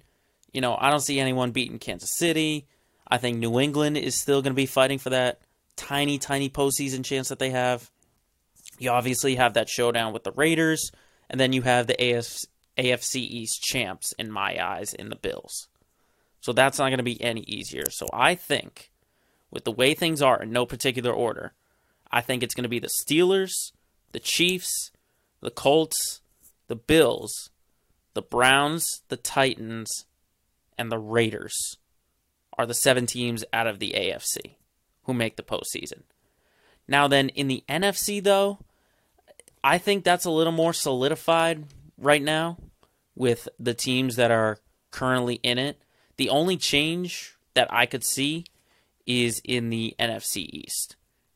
you 0.52 0.62
know, 0.62 0.78
I 0.80 0.90
don't 0.90 1.02
see 1.02 1.20
anyone 1.20 1.52
beating 1.52 1.80
Kansas 1.80 2.18
City. 2.18 2.68
I 3.08 3.18
think 3.18 3.38
New 3.38 3.60
England 3.60 3.98
is 3.98 4.20
still 4.20 4.42
going 4.42 4.54
to 4.54 4.56
be 4.56 4.66
fighting 4.66 5.00
for 5.00 5.10
that 5.10 5.42
tiny, 5.76 6.18
tiny 6.18 6.50
postseason 6.50 7.04
chance 7.04 7.30
that 7.30 7.40
they 7.40 7.50
have. 7.50 7.90
You 8.80 8.92
obviously 8.92 9.36
have 9.36 9.56
that 9.56 9.70
showdown 9.70 10.14
with 10.14 10.24
the 10.24 10.32
Raiders, 10.32 10.92
and 11.30 11.40
then 11.40 11.54
you 11.54 11.62
have 11.64 11.88
the 11.88 11.96
AFC, 11.96 12.46
AFC 12.78 13.16
East 13.18 13.62
champs, 13.62 14.14
in 14.18 14.32
my 14.32 14.64
eyes, 14.64 14.94
in 14.94 15.10
the 15.10 15.16
Bills. 15.16 15.68
So 16.40 16.54
that's 16.54 16.80
not 16.80 16.88
going 16.88 16.98
to 16.98 17.04
be 17.04 17.22
any 17.22 17.42
easier. 17.42 17.90
So 17.90 18.08
I 18.14 18.36
think, 18.36 18.92
with 19.52 19.66
the 19.66 19.72
way 19.72 19.94
things 19.94 20.22
are 20.22 20.42
in 20.42 20.52
no 20.52 20.66
particular 20.66 21.12
order, 21.12 21.54
I 22.12 22.22
think 22.22 22.44
it's 22.44 22.56
going 22.56 22.64
to 22.64 22.70
be 22.70 22.80
the 22.80 22.90
Steelers, 23.06 23.72
the 24.14 24.20
Chiefs, 24.20 24.91
the 25.42 25.52
Colts, 25.52 26.22
the 26.68 26.76
Bills, 26.76 27.50
the 28.14 28.22
Browns, 28.22 29.02
the 29.10 29.18
Titans, 29.18 30.06
and 30.78 30.92
the 30.92 31.00
Raiders 31.00 31.78
are 32.58 32.66
the 32.66 32.74
seven 32.74 33.06
teams 33.06 33.44
out 33.54 33.68
of 33.68 33.80
the 33.80 33.94
AFC 33.96 34.56
who 35.04 35.14
make 35.14 35.36
the 35.36 35.44
postseason. 35.44 36.04
Now, 36.88 37.08
then, 37.08 37.30
in 37.30 37.48
the 37.48 37.64
NFC, 37.70 38.22
though, 38.22 38.60
I 39.64 39.78
think 39.78 40.04
that's 40.04 40.26
a 40.26 40.32
little 40.32 40.52
more 40.52 40.74
solidified 40.74 41.66
right 41.98 42.22
now 42.22 42.58
with 43.16 43.48
the 43.60 43.74
teams 43.74 44.16
that 44.16 44.32
are 44.32 44.58
currently 44.90 45.36
in 45.36 45.58
it. 45.58 45.82
The 46.18 46.30
only 46.30 46.58
change 46.58 47.36
that 47.54 47.72
I 47.72 47.86
could 47.86 48.04
see 48.04 48.46
is 49.06 49.42
in 49.44 49.70
the 49.70 49.96
NFC 50.00 50.48
East. 50.52 50.96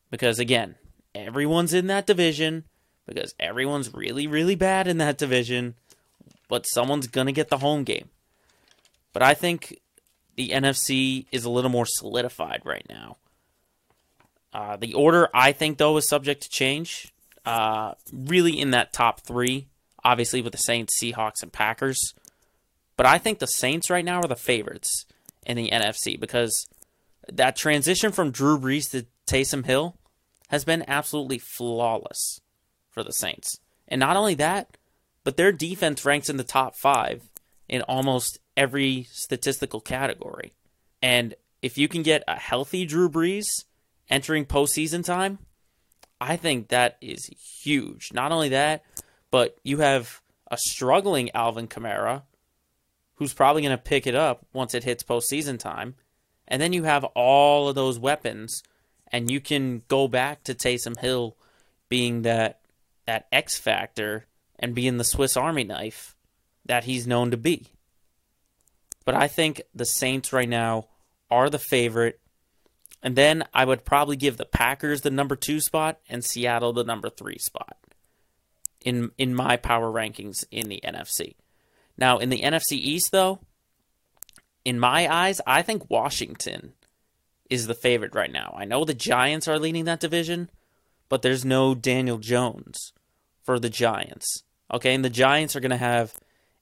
Because, 0.10 0.40
again, 0.40 0.76
everyone's 1.14 1.74
in 1.74 1.88
that 1.88 2.08
division 2.08 2.66
because 3.06 3.34
everyone's 3.40 3.94
really, 3.94 4.28
really 4.28 4.56
bad 4.56 4.88
in 4.88 4.98
that 4.98 5.18
division, 5.18 5.76
but 6.48 6.66
someone's 6.68 7.08
going 7.08 7.28
to 7.28 7.34
get 7.34 7.50
the 7.50 7.60
home 7.60 7.84
game. 7.84 8.10
But 9.14 9.22
I 9.22 9.34
think 9.34 9.80
the 10.36 10.50
NFC 10.50 11.26
is 11.32 11.46
a 11.46 11.50
little 11.50 11.70
more 11.70 11.86
solidified 11.86 12.62
right 12.66 12.86
now. 12.90 13.18
Uh, 14.54 14.78
the 14.78 14.94
order, 14.94 15.30
I 15.34 15.52
think, 15.52 15.78
though, 15.78 15.98
is 15.98 16.08
subject 16.08 16.44
to 16.44 16.50
change. 16.50 17.12
Uh, 17.46 17.94
really 18.12 18.60
in 18.60 18.72
that 18.72 18.92
top 18.92 19.22
three, 19.22 19.68
obviously 20.04 20.42
with 20.42 20.52
the 20.52 20.58
Saints, 20.58 21.00
Seahawks, 21.02 21.44
and 21.44 21.54
Packers. 21.54 22.14
But 22.98 23.06
I 23.06 23.18
think 23.18 23.40
the 23.40 23.48
Saints 23.48 23.90
right 23.90 24.06
now 24.06 24.22
are 24.22 24.28
the 24.28 24.36
favorites 24.36 25.06
in 25.46 25.58
the 25.58 25.70
NFC 25.70 26.20
because 26.20 26.68
that 27.32 27.56
transition 27.56 28.12
from 28.12 28.32
Drew 28.32 28.58
Brees 28.58 28.90
to 28.92 29.06
Taysom 29.28 29.66
Hill 29.66 29.96
has 30.48 30.66
been 30.66 30.84
absolutely 30.88 31.38
flawless 31.38 32.40
for 32.96 33.04
the 33.04 33.14
Saints. 33.14 33.60
And 33.88 34.00
not 34.00 34.18
only 34.18 34.34
that, 34.36 34.78
but 35.24 35.38
their 35.38 35.52
defense 35.52 36.04
ranks 36.04 36.30
in 36.30 36.38
the 36.38 36.44
top 36.44 36.76
five 36.76 37.30
in 37.70 37.84
almost 37.84 38.40
every 38.58 39.08
statistical 39.12 39.82
category. 39.82 40.54
And 41.02 41.36
if 41.62 41.78
you 41.78 41.88
can 41.88 42.02
get 42.02 42.24
a 42.28 42.40
healthy 42.40 42.86
Drew 42.86 43.10
Brees 43.10 43.66
entering 44.10 44.46
postseason 44.46 45.04
time, 45.04 45.40
I 46.20 46.38
think 46.38 46.70
that 46.70 46.98
is 47.02 47.26
huge. 47.26 48.12
Not 48.14 48.32
only 48.32 48.50
that, 48.50 48.84
but 49.30 49.58
you 49.64 49.80
have 49.80 50.22
a 50.50 50.58
struggling 50.58 51.30
Alvin 51.32 51.68
Kamara, 51.68 52.24
who's 53.16 53.34
probably 53.34 53.62
going 53.62 53.76
to 53.76 53.84
pick 53.84 54.08
it 54.08 54.16
up 54.16 54.46
once 54.54 54.74
it 54.74 54.84
hits 54.84 55.04
postseason 55.04 55.60
time. 55.60 55.96
And 56.48 56.62
then 56.62 56.74
you 56.74 56.84
have 56.84 57.04
all 57.04 57.68
of 57.68 57.76
those 57.76 57.98
weapons, 57.98 58.62
and 59.12 59.32
you 59.32 59.42
can 59.42 59.82
go 59.88 60.08
back 60.08 60.44
to 60.44 60.54
Taysom 60.54 60.98
Hill 61.00 61.36
being 61.90 62.22
that 62.22 62.60
that 63.06 63.28
X 63.32 63.58
factor 63.58 64.26
and 64.58 64.76
being 64.76 64.98
the 64.98 65.04
Swiss 65.04 65.38
Army 65.38 65.64
knife 65.64 66.16
that 66.66 66.86
he's 66.86 67.08
known 67.08 67.32
to 67.32 67.38
be. 67.38 67.68
But 69.06 69.16
I 69.16 69.28
think 69.28 69.62
the 69.74 69.86
Saints 69.86 70.34
right 70.34 70.50
now 70.50 70.88
are 71.30 71.50
the 71.50 71.60
favorite. 71.60 72.20
And 73.04 73.16
then 73.16 73.44
I 73.54 73.66
would 73.66 73.86
probably 73.86 74.16
give 74.16 74.38
the 74.38 74.46
Packers 74.46 75.02
the 75.02 75.12
number 75.12 75.36
two 75.36 75.60
spot 75.60 76.00
and 76.10 76.26
Seattle 76.26 76.74
the 76.74 76.84
number 76.84 77.10
three 77.10 77.38
spot 77.38 77.78
in 78.86 79.12
in 79.18 79.36
my 79.36 79.58
power 79.58 79.92
rankings 79.92 80.46
in 80.52 80.70
the 80.70 80.82
NFC. 80.84 81.36
Now 81.98 82.18
in 82.20 82.30
the 82.30 82.42
NFC 82.42 82.74
East 82.74 83.12
though, 83.12 83.40
in 84.64 84.80
my 84.80 85.12
eyes, 85.14 85.42
I 85.46 85.62
think 85.62 85.90
Washington 85.90 86.74
is 87.50 87.68
the 87.68 87.76
favorite 87.76 88.16
right 88.16 88.32
now. 88.32 88.56
I 88.58 88.66
know 88.66 88.86
the 88.86 88.94
Giants 88.94 89.48
are 89.48 89.60
leading 89.60 89.86
that 89.86 90.00
division, 90.00 90.50
but 91.10 91.22
there's 91.22 91.46
no 91.46 91.76
Daniel 91.76 92.18
Jones 92.18 92.94
for 93.44 93.60
the 93.60 93.70
Giants. 93.70 94.44
Okay, 94.74 94.94
and 94.94 95.06
the 95.06 95.10
Giants 95.10 95.56
are 95.56 95.60
going 95.60 95.72
to 95.72 95.78
have 95.78 96.14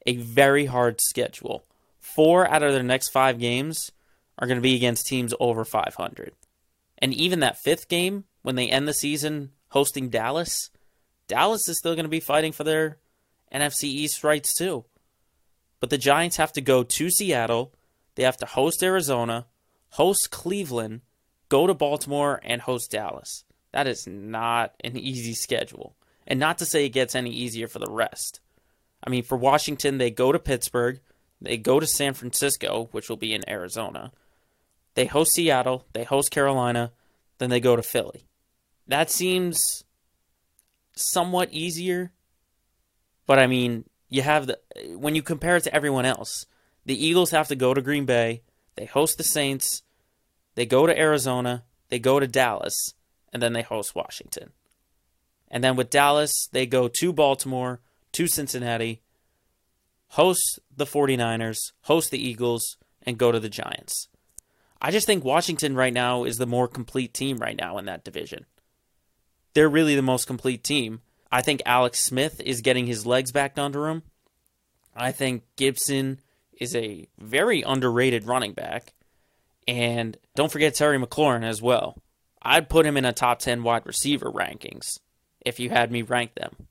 a 0.06 0.18
very 0.18 0.66
hard 0.66 1.00
schedule. 1.02 1.64
Four 2.00 2.48
out 2.50 2.64
of 2.64 2.74
their 2.74 2.84
next 2.84 3.10
five 3.10 3.40
games 3.40 3.92
are 4.38 4.48
going 4.48 4.58
to 4.58 4.62
be 4.62 4.76
against 4.76 5.08
teams 5.08 5.34
over 5.40 5.64
500. 5.64 6.34
And 6.98 7.14
even 7.14 7.40
that 7.40 7.60
fifth 7.60 7.88
game, 7.88 8.26
when 8.42 8.56
they 8.56 8.70
end 8.70 8.88
the 8.88 8.94
season 8.94 9.52
hosting 9.70 10.10
Dallas, 10.10 10.70
Dallas 11.28 11.68
is 11.68 11.78
still 11.78 11.96
going 11.96 12.06
to 12.06 12.10
be 12.10 12.20
fighting 12.20 12.52
for 12.52 12.64
their 12.64 12.98
NFC 13.54 13.86
East 13.86 14.24
rights 14.24 14.54
too. 14.54 14.86
But 15.80 15.90
the 15.90 15.98
Giants 15.98 16.38
have 16.38 16.54
to 16.54 16.62
go 16.62 16.84
to 16.84 17.10
Seattle, 17.10 17.74
they 18.16 18.24
have 18.24 18.38
to 18.38 18.46
host 18.46 18.84
Arizona, 18.84 19.48
host 19.92 20.30
Cleveland, 20.32 21.02
go 21.50 21.68
to 21.68 21.74
Baltimore, 21.74 22.40
and 22.44 22.62
host 22.62 22.92
Dallas. 22.92 23.44
That 23.74 23.88
is 23.88 24.08
not 24.08 24.74
an 24.84 24.98
easy 24.98 25.34
schedule. 25.34 25.96
And 26.26 26.40
not 26.40 26.60
to 26.60 26.66
say 26.66 26.86
it 26.86 26.90
gets 26.90 27.16
any 27.16 27.32
easier 27.32 27.68
for 27.68 27.80
the 27.80 27.92
rest. 27.92 28.40
I 29.06 29.10
mean, 29.10 29.24
for 29.24 29.38
Washington, 29.38 29.98
they 29.98 30.12
go 30.12 30.32
to 30.32 30.40
Pittsburgh, 30.40 31.02
they 31.42 31.58
go 31.58 31.80
to 31.80 31.86
San 31.86 32.14
Francisco, 32.14 32.88
which 32.92 33.10
will 33.10 33.18
be 33.18 33.34
in 33.34 33.48
Arizona. 33.50 34.14
They 34.94 35.06
host 35.06 35.34
Seattle, 35.34 35.86
they 35.92 36.04
host 36.04 36.32
Carolina, 36.32 36.94
then 37.40 37.50
they 37.50 37.60
go 37.60 37.76
to 37.76 37.82
Philly. 37.82 38.28
That 38.88 39.10
seems 39.10 39.84
somewhat 40.96 41.52
easier. 41.52 42.14
But 43.26 43.40
I 43.40 43.48
mean, 43.48 43.86
you 44.10 44.22
have 44.22 44.48
the 44.48 44.60
when 44.96 45.16
you 45.16 45.24
compare 45.24 45.58
it 45.58 45.64
to 45.64 45.76
everyone 45.76 46.06
else, 46.06 46.46
the 46.86 47.06
Eagles 47.06 47.32
have 47.32 47.48
to 47.48 47.56
go 47.56 47.74
to 47.74 47.82
Green 47.82 48.06
Bay, 48.06 48.44
they 48.76 48.86
host 48.86 49.18
the 49.18 49.24
Saints, 49.24 49.82
they 50.56 50.66
go 50.66 50.86
to 50.86 50.98
Arizona, 50.98 51.64
they 51.90 52.00
go 52.00 52.20
to 52.20 52.28
Dallas, 52.28 52.94
and 53.34 53.42
then 53.42 53.54
they 53.54 53.64
host 53.64 53.96
Washington. 53.96 54.52
And 55.50 55.64
then 55.64 55.76
with 55.76 55.90
Dallas, 55.90 56.48
they 56.52 56.66
go 56.66 56.88
to 56.88 57.14
Baltimore, 57.14 57.82
to 58.14 58.28
Cincinnati, 58.28 59.02
host 60.10 60.60
the 60.76 60.86
49ers, 60.86 61.72
host 61.82 62.12
the 62.12 62.24
Eagles, 62.24 62.78
and 63.02 63.18
go 63.18 63.32
to 63.32 63.40
the 63.40 63.50
Giants. 63.50 64.08
I 64.82 64.92
just 64.92 65.08
think 65.08 65.24
Washington 65.24 65.76
right 65.76 65.94
now 65.94 66.24
is 66.24 66.38
the 66.38 66.46
more 66.46 66.68
complete 66.68 67.14
team 67.14 67.38
right 67.38 67.58
now 67.58 67.78
in 67.78 67.86
that 67.86 68.04
division. 68.04 68.46
They're 69.54 69.70
really 69.70 69.96
the 69.96 70.02
most 70.02 70.26
complete 70.26 70.64
team. 70.64 71.02
I 71.32 71.42
think 71.42 71.62
Alex 71.66 72.00
Smith 72.00 72.42
is 72.42 72.62
getting 72.62 72.86
his 72.86 73.06
legs 73.06 73.32
back 73.32 73.58
under 73.58 73.88
him. 73.88 74.04
I 74.96 75.12
think 75.12 75.44
Gibson 75.56 76.20
is 76.60 76.76
a 76.76 77.08
very 77.18 77.62
underrated 77.62 78.26
running 78.26 78.54
back. 78.54 78.94
And 79.68 80.18
don't 80.36 80.52
forget 80.52 80.76
Terry 80.76 81.00
McLaurin 81.00 81.44
as 81.44 81.62
well. 81.62 81.98
I'd 82.44 82.70
put 82.70 82.86
him 82.86 82.98
in 82.98 83.06
a 83.06 83.14
top 83.14 83.40
10 83.40 83.64
wide 83.64 83.86
receiver 83.86 84.32
rankings 84.32 85.00
if 85.46 85.60
you 85.60 85.70
had 85.70 85.92
me 85.92 86.02
rank 86.02 86.36
them. 86.36 86.68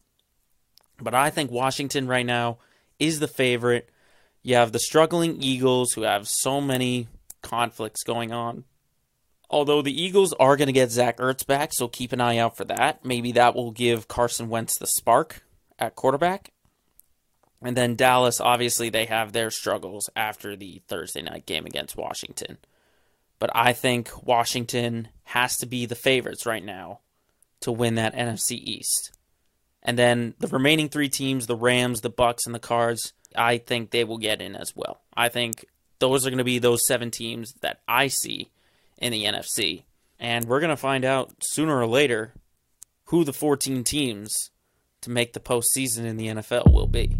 But 1.00 1.14
I 1.14 1.30
think 1.30 1.50
Washington 1.50 2.06
right 2.06 2.26
now 2.26 2.58
is 2.98 3.20
the 3.20 3.28
favorite. 3.28 3.90
You 4.42 4.56
have 4.56 4.72
the 4.72 4.78
struggling 4.78 5.42
Eagles 5.42 5.92
who 5.92 6.02
have 6.02 6.28
so 6.28 6.60
many 6.60 7.08
conflicts 7.42 8.02
going 8.02 8.32
on. 8.32 8.64
Although 9.50 9.82
the 9.82 10.00
Eagles 10.00 10.32
are 10.34 10.56
going 10.56 10.68
to 10.68 10.72
get 10.72 10.90
Zach 10.90 11.18
Ertz 11.18 11.46
back, 11.46 11.72
so 11.72 11.86
keep 11.86 12.12
an 12.12 12.20
eye 12.20 12.38
out 12.38 12.56
for 12.56 12.64
that. 12.64 13.04
Maybe 13.04 13.32
that 13.32 13.54
will 13.54 13.70
give 13.70 14.08
Carson 14.08 14.48
Wentz 14.48 14.78
the 14.78 14.86
spark 14.86 15.42
at 15.78 15.94
quarterback. 15.94 16.52
And 17.60 17.76
then 17.76 17.94
Dallas, 17.94 18.40
obviously, 18.40 18.88
they 18.88 19.04
have 19.04 19.32
their 19.32 19.50
struggles 19.50 20.08
after 20.16 20.56
the 20.56 20.82
Thursday 20.88 21.22
night 21.22 21.46
game 21.46 21.66
against 21.66 21.96
Washington. 21.96 22.58
But 23.42 23.50
I 23.56 23.72
think 23.72 24.24
Washington 24.24 25.08
has 25.24 25.56
to 25.56 25.66
be 25.66 25.84
the 25.84 25.96
favorites 25.96 26.46
right 26.46 26.64
now 26.64 27.00
to 27.62 27.72
win 27.72 27.96
that 27.96 28.14
NFC 28.14 28.52
East. 28.52 29.10
And 29.82 29.98
then 29.98 30.34
the 30.38 30.46
remaining 30.46 30.88
three 30.88 31.08
teams, 31.08 31.48
the 31.48 31.56
Rams, 31.56 32.02
the 32.02 32.08
Bucs, 32.08 32.46
and 32.46 32.54
the 32.54 32.60
Cards, 32.60 33.14
I 33.34 33.58
think 33.58 33.90
they 33.90 34.04
will 34.04 34.18
get 34.18 34.40
in 34.40 34.54
as 34.54 34.76
well. 34.76 35.00
I 35.12 35.28
think 35.28 35.64
those 35.98 36.24
are 36.24 36.30
going 36.30 36.38
to 36.38 36.44
be 36.44 36.60
those 36.60 36.86
seven 36.86 37.10
teams 37.10 37.52
that 37.62 37.80
I 37.88 38.06
see 38.06 38.52
in 38.98 39.10
the 39.10 39.24
NFC. 39.24 39.82
And 40.20 40.44
we're 40.44 40.60
going 40.60 40.70
to 40.70 40.76
find 40.76 41.04
out 41.04 41.32
sooner 41.40 41.76
or 41.76 41.88
later 41.88 42.34
who 43.06 43.24
the 43.24 43.32
14 43.32 43.82
teams 43.82 44.52
to 45.00 45.10
make 45.10 45.32
the 45.32 45.40
postseason 45.40 46.04
in 46.04 46.16
the 46.16 46.28
NFL 46.28 46.72
will 46.72 46.86
be. 46.86 47.16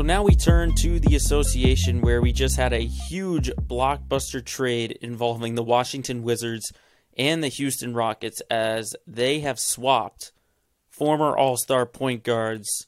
So 0.00 0.04
now 0.04 0.22
we 0.22 0.34
turn 0.34 0.74
to 0.76 0.98
the 0.98 1.14
association 1.14 2.00
where 2.00 2.22
we 2.22 2.32
just 2.32 2.56
had 2.56 2.72
a 2.72 2.86
huge 2.86 3.50
blockbuster 3.50 4.42
trade 4.42 4.92
involving 5.02 5.56
the 5.56 5.62
Washington 5.62 6.22
Wizards 6.22 6.72
and 7.18 7.44
the 7.44 7.48
Houston 7.48 7.92
Rockets 7.92 8.40
as 8.50 8.96
they 9.06 9.40
have 9.40 9.60
swapped 9.60 10.32
former 10.88 11.36
All 11.36 11.58
Star 11.58 11.84
point 11.84 12.24
guards 12.24 12.86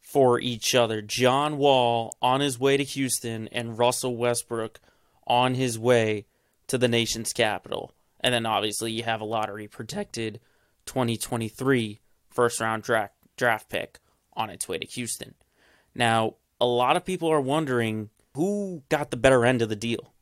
for 0.00 0.38
each 0.38 0.72
other. 0.72 1.02
John 1.02 1.58
Wall 1.58 2.16
on 2.22 2.40
his 2.40 2.60
way 2.60 2.76
to 2.76 2.84
Houston 2.84 3.48
and 3.48 3.76
Russell 3.76 4.16
Westbrook 4.16 4.78
on 5.26 5.54
his 5.54 5.80
way 5.80 6.26
to 6.68 6.78
the 6.78 6.86
nation's 6.86 7.32
capital. 7.32 7.92
And 8.20 8.32
then 8.32 8.46
obviously 8.46 8.92
you 8.92 9.02
have 9.02 9.20
a 9.20 9.24
lottery 9.24 9.66
protected 9.66 10.38
2023 10.84 12.00
first 12.30 12.60
round 12.60 12.84
draft, 12.84 13.14
draft 13.36 13.68
pick 13.68 13.98
on 14.34 14.48
its 14.48 14.68
way 14.68 14.78
to 14.78 14.86
Houston. 14.86 15.34
Now, 15.96 16.34
a 16.60 16.66
lot 16.66 16.96
of 16.96 17.04
people 17.04 17.28
are 17.32 17.40
wondering 17.40 18.10
who 18.34 18.82
got 18.90 19.10
the 19.10 19.16
better 19.16 19.46
end 19.46 19.62
of 19.62 19.68
the 19.68 19.76
deal. 19.76 20.12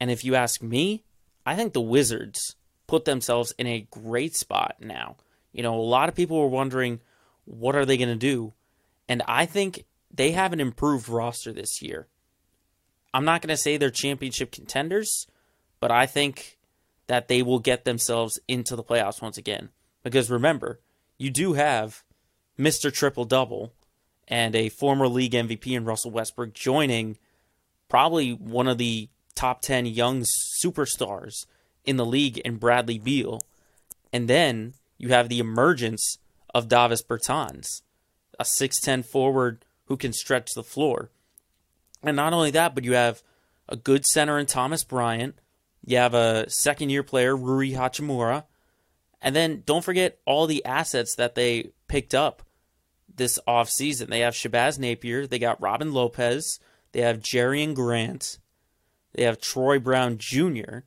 And 0.00 0.10
if 0.10 0.24
you 0.24 0.34
ask 0.34 0.60
me, 0.60 1.04
I 1.46 1.54
think 1.54 1.72
the 1.72 1.80
Wizards 1.80 2.56
put 2.88 3.04
themselves 3.04 3.54
in 3.56 3.66
a 3.68 3.86
great 3.90 4.34
spot 4.34 4.76
now. 4.80 5.16
You 5.52 5.62
know, 5.62 5.74
a 5.74 5.80
lot 5.80 6.08
of 6.08 6.16
people 6.16 6.40
were 6.40 6.48
wondering 6.48 7.00
what 7.44 7.76
are 7.76 7.84
they 7.84 7.96
going 7.96 8.08
to 8.08 8.16
do? 8.16 8.52
And 9.08 9.22
I 9.26 9.46
think 9.46 9.84
they 10.12 10.32
have 10.32 10.52
an 10.52 10.60
improved 10.60 11.08
roster 11.08 11.52
this 11.52 11.80
year. 11.80 12.08
I'm 13.14 13.24
not 13.24 13.42
going 13.42 13.48
to 13.48 13.56
say 13.56 13.76
they're 13.76 13.90
championship 13.90 14.50
contenders, 14.50 15.26
but 15.80 15.90
I 15.90 16.06
think 16.06 16.58
that 17.06 17.28
they 17.28 17.42
will 17.42 17.58
get 17.58 17.84
themselves 17.84 18.40
into 18.48 18.74
the 18.74 18.84
playoffs 18.84 19.22
once 19.22 19.38
again. 19.38 19.68
Because 20.02 20.30
remember, 20.30 20.80
you 21.18 21.30
do 21.30 21.52
have 21.52 22.02
Mr. 22.58 22.92
Triple 22.92 23.24
Double 23.24 23.72
and 24.28 24.54
a 24.54 24.68
former 24.68 25.08
league 25.08 25.32
MVP 25.32 25.68
in 25.68 25.84
Russell 25.84 26.10
Westbrook 26.10 26.54
joining 26.54 27.18
probably 27.88 28.32
one 28.32 28.68
of 28.68 28.78
the 28.78 29.08
top 29.34 29.62
10 29.62 29.86
young 29.86 30.24
superstars 30.62 31.46
in 31.84 31.96
the 31.96 32.06
league 32.06 32.38
in 32.38 32.56
Bradley 32.56 32.98
Beal. 32.98 33.40
And 34.12 34.28
then 34.28 34.74
you 34.98 35.08
have 35.08 35.28
the 35.28 35.38
emergence 35.38 36.18
of 36.54 36.68
Davis 36.68 37.02
Bertans, 37.02 37.82
a 38.38 38.44
6'10 38.44 39.04
forward 39.04 39.64
who 39.86 39.96
can 39.96 40.12
stretch 40.12 40.50
the 40.54 40.62
floor. 40.62 41.10
And 42.02 42.16
not 42.16 42.32
only 42.32 42.50
that, 42.52 42.74
but 42.74 42.84
you 42.84 42.92
have 42.92 43.22
a 43.68 43.76
good 43.76 44.04
center 44.06 44.38
in 44.38 44.46
Thomas 44.46 44.84
Bryant. 44.84 45.38
You 45.84 45.96
have 45.96 46.14
a 46.14 46.48
second 46.48 46.90
year 46.90 47.02
player, 47.02 47.36
Rui 47.36 47.72
Hachimura. 47.72 48.44
And 49.20 49.36
then 49.36 49.62
don't 49.66 49.84
forget 49.84 50.18
all 50.24 50.46
the 50.46 50.64
assets 50.64 51.14
that 51.16 51.34
they 51.34 51.70
picked 51.88 52.14
up 52.14 52.42
this 53.16 53.38
offseason. 53.46 54.08
They 54.08 54.20
have 54.20 54.34
Shabazz 54.34 54.78
Napier, 54.78 55.26
they 55.26 55.38
got 55.38 55.60
Robin 55.60 55.92
Lopez, 55.92 56.58
they 56.92 57.00
have 57.00 57.20
Jerian 57.20 57.74
Grant, 57.74 58.38
they 59.12 59.24
have 59.24 59.40
Troy 59.40 59.78
Brown 59.78 60.16
Jr. 60.18 60.80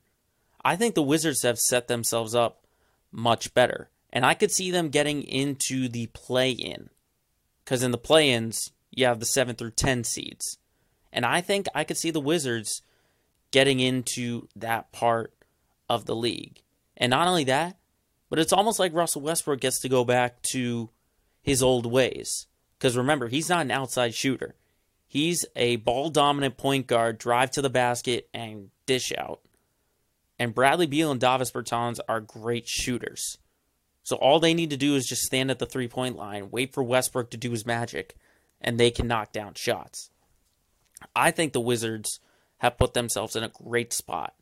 I 0.64 0.76
think 0.76 0.94
the 0.94 1.02
Wizards 1.02 1.42
have 1.42 1.58
set 1.58 1.88
themselves 1.88 2.34
up 2.34 2.66
much 3.12 3.54
better. 3.54 3.90
And 4.12 4.24
I 4.24 4.34
could 4.34 4.50
see 4.50 4.70
them 4.70 4.88
getting 4.88 5.22
into 5.22 5.88
the 5.88 6.06
play 6.08 6.50
in. 6.50 6.90
Because 7.64 7.82
in 7.82 7.90
the 7.90 7.98
play 7.98 8.30
ins, 8.30 8.72
you 8.90 9.06
have 9.06 9.20
the 9.20 9.26
7 9.26 9.56
through 9.56 9.72
10 9.72 10.04
seeds. 10.04 10.58
And 11.12 11.24
I 11.24 11.40
think 11.40 11.66
I 11.74 11.84
could 11.84 11.96
see 11.96 12.10
the 12.10 12.20
Wizards 12.20 12.82
getting 13.50 13.80
into 13.80 14.48
that 14.56 14.92
part 14.92 15.32
of 15.88 16.06
the 16.06 16.16
league. 16.16 16.62
And 16.96 17.10
not 17.10 17.28
only 17.28 17.44
that, 17.44 17.76
but 18.28 18.38
it's 18.38 18.52
almost 18.52 18.78
like 18.78 18.94
Russell 18.94 19.22
Westbrook 19.22 19.60
gets 19.60 19.80
to 19.80 19.88
go 19.88 20.04
back 20.04 20.42
to 20.52 20.90
his 21.46 21.62
old 21.62 21.86
ways. 21.86 22.48
Because 22.76 22.96
remember, 22.96 23.28
he's 23.28 23.48
not 23.48 23.62
an 23.62 23.70
outside 23.70 24.14
shooter. 24.14 24.56
He's 25.06 25.46
a 25.54 25.76
ball 25.76 26.10
dominant 26.10 26.56
point 26.56 26.88
guard, 26.88 27.18
drive 27.18 27.52
to 27.52 27.62
the 27.62 27.70
basket, 27.70 28.28
and 28.34 28.70
dish 28.84 29.12
out. 29.16 29.40
And 30.40 30.52
Bradley 30.52 30.88
Beal 30.88 31.12
and 31.12 31.20
Davis 31.20 31.52
Bertans 31.52 32.00
are 32.08 32.20
great 32.20 32.66
shooters. 32.66 33.38
So 34.02 34.16
all 34.16 34.40
they 34.40 34.54
need 34.54 34.70
to 34.70 34.76
do 34.76 34.96
is 34.96 35.06
just 35.06 35.22
stand 35.22 35.50
at 35.50 35.60
the 35.60 35.66
three 35.66 35.88
point 35.88 36.16
line, 36.16 36.50
wait 36.50 36.74
for 36.74 36.82
Westbrook 36.82 37.30
to 37.30 37.36
do 37.36 37.52
his 37.52 37.64
magic, 37.64 38.16
and 38.60 38.78
they 38.78 38.90
can 38.90 39.06
knock 39.06 39.32
down 39.32 39.54
shots. 39.54 40.10
I 41.14 41.30
think 41.30 41.52
the 41.52 41.60
Wizards 41.60 42.18
have 42.58 42.76
put 42.76 42.92
themselves 42.92 43.36
in 43.36 43.44
a 43.44 43.48
great 43.48 43.92
spot 43.92 44.34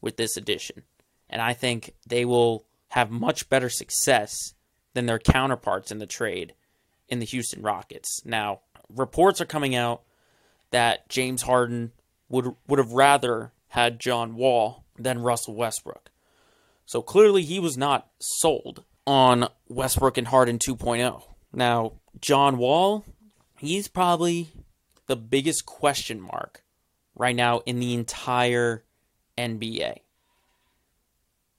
with 0.00 0.16
this 0.16 0.36
addition. 0.36 0.82
And 1.28 1.42
I 1.42 1.52
think 1.52 1.94
they 2.06 2.24
will 2.24 2.64
have 2.88 3.10
much 3.10 3.50
better 3.50 3.68
success 3.68 4.54
than 4.98 5.06
their 5.06 5.20
counterparts 5.20 5.92
in 5.92 5.98
the 5.98 6.06
trade 6.06 6.54
in 7.08 7.20
the 7.20 7.24
Houston 7.24 7.62
Rockets. 7.62 8.20
Now, 8.24 8.62
reports 8.92 9.40
are 9.40 9.46
coming 9.46 9.76
out 9.76 10.02
that 10.72 11.08
James 11.08 11.42
Harden 11.42 11.92
would 12.28 12.56
would 12.66 12.80
have 12.80 12.90
rather 12.90 13.52
had 13.68 14.00
John 14.00 14.34
Wall 14.34 14.84
than 14.98 15.20
Russell 15.20 15.54
Westbrook. 15.54 16.10
So 16.84 17.00
clearly 17.00 17.44
he 17.44 17.60
was 17.60 17.78
not 17.78 18.08
sold 18.18 18.82
on 19.06 19.46
Westbrook 19.68 20.18
and 20.18 20.26
Harden 20.26 20.58
2.0. 20.58 21.22
Now, 21.52 21.92
John 22.20 22.58
Wall, 22.58 23.04
he's 23.56 23.86
probably 23.86 24.48
the 25.06 25.14
biggest 25.14 25.64
question 25.64 26.20
mark 26.20 26.64
right 27.14 27.36
now 27.36 27.60
in 27.66 27.78
the 27.78 27.94
entire 27.94 28.82
NBA. 29.38 29.98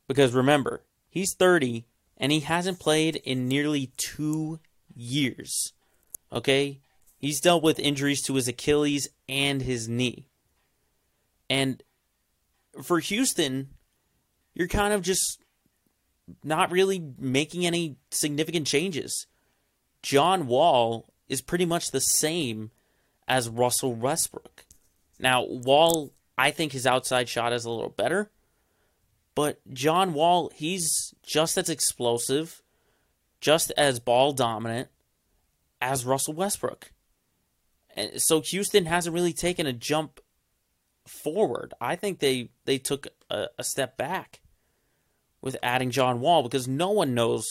Because 0.09 0.33
remember, 0.33 0.83
he's 1.09 1.33
30 1.33 1.85
and 2.19 2.31
he 2.31 2.41
hasn't 2.41 2.79
played 2.79 3.15
in 3.17 3.47
nearly 3.47 3.91
two 3.97 4.59
years. 4.95 5.73
Okay? 6.31 6.79
He's 7.17 7.41
dealt 7.41 7.63
with 7.63 7.79
injuries 7.79 8.21
to 8.23 8.35
his 8.35 8.47
Achilles 8.47 9.07
and 9.27 9.61
his 9.61 9.87
knee. 9.87 10.27
And 11.49 11.81
for 12.83 12.99
Houston, 12.99 13.69
you're 14.53 14.67
kind 14.67 14.93
of 14.93 15.01
just 15.01 15.39
not 16.43 16.71
really 16.71 17.13
making 17.17 17.65
any 17.65 17.97
significant 18.11 18.67
changes. 18.67 19.25
John 20.01 20.47
Wall 20.47 21.05
is 21.27 21.41
pretty 21.41 21.65
much 21.65 21.91
the 21.91 22.01
same 22.01 22.71
as 23.27 23.49
Russell 23.49 23.93
Westbrook. 23.93 24.65
Now, 25.19 25.43
Wall, 25.45 26.11
I 26.37 26.51
think 26.51 26.71
his 26.71 26.87
outside 26.87 27.27
shot 27.27 27.53
is 27.53 27.65
a 27.65 27.69
little 27.69 27.89
better, 27.89 28.31
but 29.39 29.61
John 29.73 30.13
Wall, 30.13 30.51
he's 30.53 31.13
just 31.23 31.57
as 31.57 31.69
explosive, 31.69 32.61
just 33.39 33.71
as 33.77 34.01
ball 34.01 34.33
dominant 34.33 34.89
as 35.79 36.05
Russell 36.05 36.33
Westbrook. 36.33 36.91
And 37.95 38.21
so 38.21 38.41
Houston 38.41 38.85
hasn't 38.85 39.13
really 39.13 39.31
taken 39.31 39.65
a 39.65 39.71
jump 39.71 40.19
forward. 41.07 41.73
I 41.79 41.95
think 41.95 42.19
they 42.19 42.49
they 42.65 42.79
took 42.79 43.07
a, 43.29 43.47
a 43.57 43.63
step 43.63 43.95
back 43.95 44.41
with 45.41 45.55
adding 45.63 45.91
John 45.91 46.19
Wall 46.19 46.43
because 46.43 46.67
no 46.67 46.91
one 46.91 47.13
knows 47.13 47.45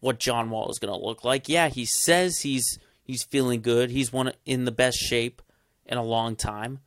what 0.00 0.20
John 0.20 0.50
Wall 0.50 0.70
is 0.70 0.78
going 0.78 0.92
to 0.92 1.06
look 1.06 1.24
like. 1.24 1.48
Yeah, 1.48 1.70
he 1.70 1.86
says 1.86 2.40
he's 2.40 2.78
He's 3.08 3.24
feeling 3.24 3.62
good. 3.62 3.88
He's 3.88 4.12
one 4.12 4.32
in 4.44 4.66
the 4.66 4.70
best 4.70 4.98
shape 4.98 5.40
in 5.86 5.96
a 5.96 6.02
long 6.02 6.36
time. 6.36 6.80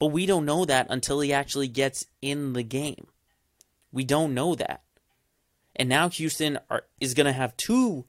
But 0.00 0.08
we 0.08 0.26
don't 0.26 0.44
know 0.44 0.64
that 0.64 0.88
until 0.90 1.20
he 1.20 1.32
actually 1.32 1.68
gets 1.68 2.06
in 2.20 2.54
the 2.54 2.64
game. 2.64 3.06
We 3.92 4.04
don't 4.04 4.34
know 4.34 4.54
that. 4.54 4.82
And 5.76 5.88
now 5.88 6.08
Houston 6.08 6.58
are, 6.68 6.84
is 7.00 7.14
going 7.14 7.26
to 7.26 7.32
have 7.32 7.56
two 7.56 8.04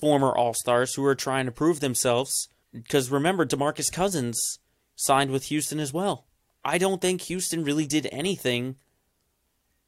former 0.00 0.34
All 0.34 0.54
Stars 0.54 0.94
who 0.94 1.04
are 1.04 1.14
trying 1.14 1.46
to 1.46 1.52
prove 1.52 1.80
themselves. 1.80 2.48
Because 2.72 3.10
remember, 3.10 3.46
Demarcus 3.46 3.92
Cousins 3.92 4.58
signed 4.96 5.30
with 5.30 5.44
Houston 5.44 5.80
as 5.80 5.92
well. 5.92 6.26
I 6.64 6.78
don't 6.78 7.00
think 7.00 7.22
Houston 7.22 7.64
really 7.64 7.86
did 7.86 8.08
anything 8.12 8.76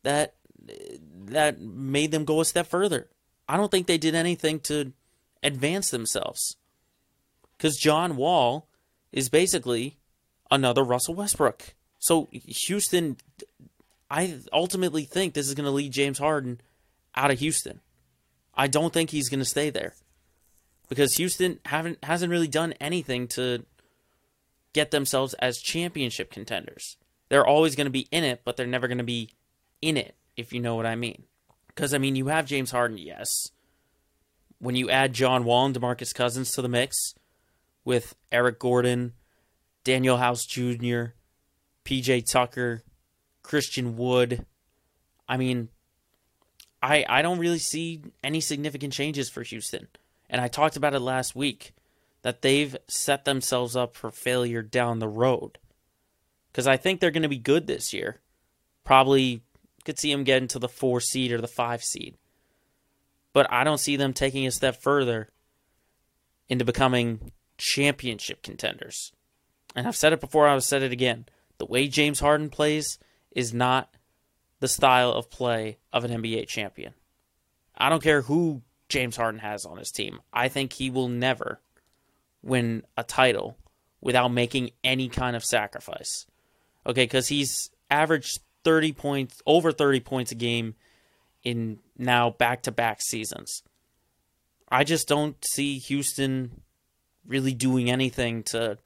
that 0.03 0.35
that 1.27 1.61
made 1.61 2.11
them 2.13 2.25
go 2.25 2.41
a 2.41 2.45
step 2.45 2.67
further. 2.67 3.09
I 3.49 3.57
don't 3.57 3.71
think 3.71 3.87
they 3.87 3.99
did 3.99 4.15
anything 4.15 4.61
to 4.61 4.93
advance 5.43 5.91
themselves. 5.91 6.57
Because 7.57 7.77
John 7.77 8.17
Wall 8.17 8.69
is 9.13 9.29
basically 9.29 9.99
another 10.51 10.83
Russell 10.83 11.15
Westbrook. 11.15 11.75
So 11.99 12.29
Houston, 12.33 13.17
I 14.13 14.41
ultimately 14.53 15.05
think 15.05 15.33
this 15.33 15.49
is 15.49 15.55
going 15.55 15.65
to 15.65 15.71
lead 15.71 15.91
James 15.91 16.19
Harden 16.19 16.61
out 17.17 17.31
of 17.31 17.39
Houston. 17.39 17.81
I 18.55 18.67
don't 18.67 18.93
think 18.93 19.09
he's 19.09 19.31
going 19.31 19.41
to 19.41 19.47
stay 19.47 19.71
there 19.71 19.95
because 20.91 21.15
Houston 21.15 21.61
haven't 21.65 22.05
hasn't 22.05 22.31
really 22.31 22.47
done 22.47 22.75
anything 22.75 23.27
to 23.29 23.65
get 24.75 24.91
themselves 24.91 25.33
as 25.39 25.63
championship 25.63 26.31
contenders. 26.31 26.99
They're 27.31 27.47
always 27.47 27.75
going 27.75 27.87
to 27.87 27.91
be 27.91 28.07
in 28.11 28.23
it, 28.23 28.43
but 28.45 28.59
they're 28.59 28.67
never 28.67 28.87
going 28.87 28.99
to 28.99 29.05
be 29.05 29.31
in 29.81 29.97
it, 29.97 30.15
if 30.37 30.53
you 30.53 30.61
know 30.61 30.75
what 30.75 30.85
I 30.85 30.95
mean. 30.95 31.23
Because 31.69 31.95
I 31.95 31.99
mean, 31.99 32.15
you 32.15 32.27
have 32.27 32.45
James 32.45 32.71
Harden, 32.71 32.99
yes, 32.99 33.49
when 34.59 34.77
you 34.77 34.91
add 34.91 35.15
John 35.15 35.45
Wall 35.45 35.65
and 35.65 35.75
DeMarcus 35.75 36.15
Cousins 36.15 36.53
to 36.53 36.61
the 36.61 36.69
mix 36.69 37.15
with 37.83 38.15
Eric 38.31 38.59
Gordon, 38.59 39.15
Danuel 39.87 40.19
House 40.19 40.45
Jr., 40.45 41.15
PJ 41.87 42.31
Tucker, 42.31 42.83
Christian 43.43 43.97
Wood, 43.97 44.47
I 45.29 45.37
mean, 45.37 45.69
I 46.83 47.05
I 47.09 47.23
don't 47.23 47.39
really 47.39 47.59
see 47.59 48.03
any 48.23 48.41
significant 48.41 48.93
changes 48.93 49.31
for 49.31 49.43
Houston. 49.43 49.89
And 50.29 50.41
I 50.41 50.49
talked 50.49 50.77
about 50.77 50.95
it 50.95 51.01
last 51.01 51.37
week 51.37 51.75
that 52.23 52.43
they've 52.43 52.77
set 52.89 53.25
themselves 53.25 53.77
up 53.77 53.97
for 53.97 54.11
failure 54.11 54.63
down 54.63 54.99
the 54.99 55.09
road. 55.09 55.59
Cuz 56.53 56.67
I 56.67 56.77
think 56.77 57.01
they're 57.01 57.11
going 57.11 57.23
to 57.23 57.29
be 57.29 57.39
good 57.39 57.67
this 57.67 57.93
year. 57.93 58.21
Probably 58.85 59.43
could 59.85 59.99
see 59.99 60.13
them 60.13 60.25
get 60.25 60.41
into 60.43 60.59
the 60.59 60.69
4 60.69 61.01
seed 61.01 61.33
or 61.33 61.41
the 61.41 61.49
5 61.49 61.83
seed 61.83 62.17
but 63.33 63.51
I 63.51 63.65
don't 63.65 63.81
see 63.81 63.97
them 63.97 64.13
taking 64.13 64.47
a 64.47 64.51
step 64.51 64.81
further 64.83 65.31
into 66.49 66.65
becoming 66.65 67.33
championship 67.57 68.43
contenders. 68.43 69.13
And 69.75 69.87
I've 69.87 69.97
said 69.97 70.13
it 70.13 70.21
before, 70.21 70.47
I've 70.47 70.65
said 70.65 70.83
it 70.83 70.93
again. 70.93 71.27
The 71.59 71.67
way 71.67 71.89
James 71.89 72.21
Harden 72.21 72.51
plays 72.51 72.99
is 73.35 73.53
not 73.53 73.95
the 74.61 74.69
style 74.69 75.11
of 75.11 75.31
play 75.31 75.79
of 75.93 76.05
an 76.05 76.23
NBA 76.23 76.47
champion. 76.47 76.95
I 77.77 77.89
don't 77.89 78.03
care 78.03 78.23
who 78.23 78.63
James 78.89 79.17
Harden 79.17 79.41
has 79.41 79.65
on 79.65 79.79
his 79.79 79.91
team. 79.91 80.21
I 80.33 80.49
think 80.49 80.73
he 80.73 80.91
will 80.91 81.09
never 81.09 81.61
win 82.43 82.85
a 82.97 83.03
title 83.03 83.57
without 84.01 84.29
making 84.29 84.71
any 84.85 85.09
kind 85.09 85.35
of 85.35 85.45
sacrifice. 85.45 86.27
Okay, 86.87 87.05
because 87.05 87.29
he's 87.29 87.71
averaged 87.91 88.41
30 88.65 88.93
points, 88.93 89.41
over 89.47 89.73
30 89.73 90.01
points 90.01 90.33
a 90.33 90.35
game 90.35 90.75
in 91.43 91.79
now 91.97 92.31
back 92.31 92.63
to 92.63 92.73
back 92.73 93.01
seasons. 93.01 93.63
I 94.69 94.85
just 94.85 95.09
don't 95.09 95.37
see 95.45 95.79
Houston 95.79 96.63
really 97.27 97.55
doing 97.55 97.91
anything 97.91 98.43
to 98.45 98.79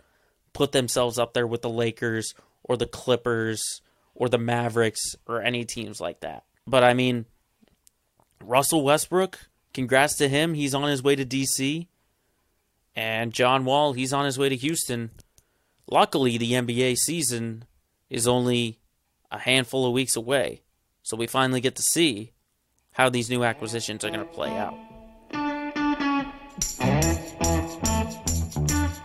put 0.53 0.73
themselves 0.73 1.19
up 1.19 1.35
there 1.35 1.47
with 1.47 1.63
the 1.63 1.71
Lakers 1.71 2.35
or 2.65 2.77
the 2.77 2.87
Clippers 2.87 3.83
or 4.17 4.29
the 4.29 4.39
Mavericks 4.39 5.15
or 5.27 5.43
any 5.43 5.65
teams 5.65 6.01
like 6.01 6.21
that. 6.21 6.45
But 6.67 6.83
I 6.83 6.95
mean, 6.95 7.27
Russell 8.43 8.83
Westbrook, 8.83 9.39
congrats 9.73 10.17
to 10.17 10.29
him. 10.29 10.55
He's 10.55 10.75
on 10.75 10.89
his 10.89 11.03
way 11.03 11.15
to 11.15 11.25
DC. 11.25 11.87
And 12.95 13.33
John 13.33 13.65
Wall, 13.67 13.93
he's 13.93 14.13
on 14.13 14.25
his 14.25 14.39
way 14.39 14.49
to 14.49 14.57
Houston. 14.57 15.11
Luckily, 15.89 16.39
the 16.39 16.53
NBA 16.53 16.97
season 16.97 17.65
is 18.09 18.27
only 18.27 18.81
a 19.31 19.39
handful 19.39 19.87
of 19.87 19.93
weeks 19.93 20.17
away. 20.17 20.63
So 21.03 21.17
we 21.17 21.27
finally 21.27 21.61
get 21.61 21.77
to 21.77 21.83
see 21.83 22.33
how 22.93 23.11
these 23.11 23.29
new 23.29 23.45
acquisitions 23.45 24.03
are 24.03 24.09
going 24.09 24.27
to 24.27 24.27
play 24.27 24.57
out. 24.57 24.75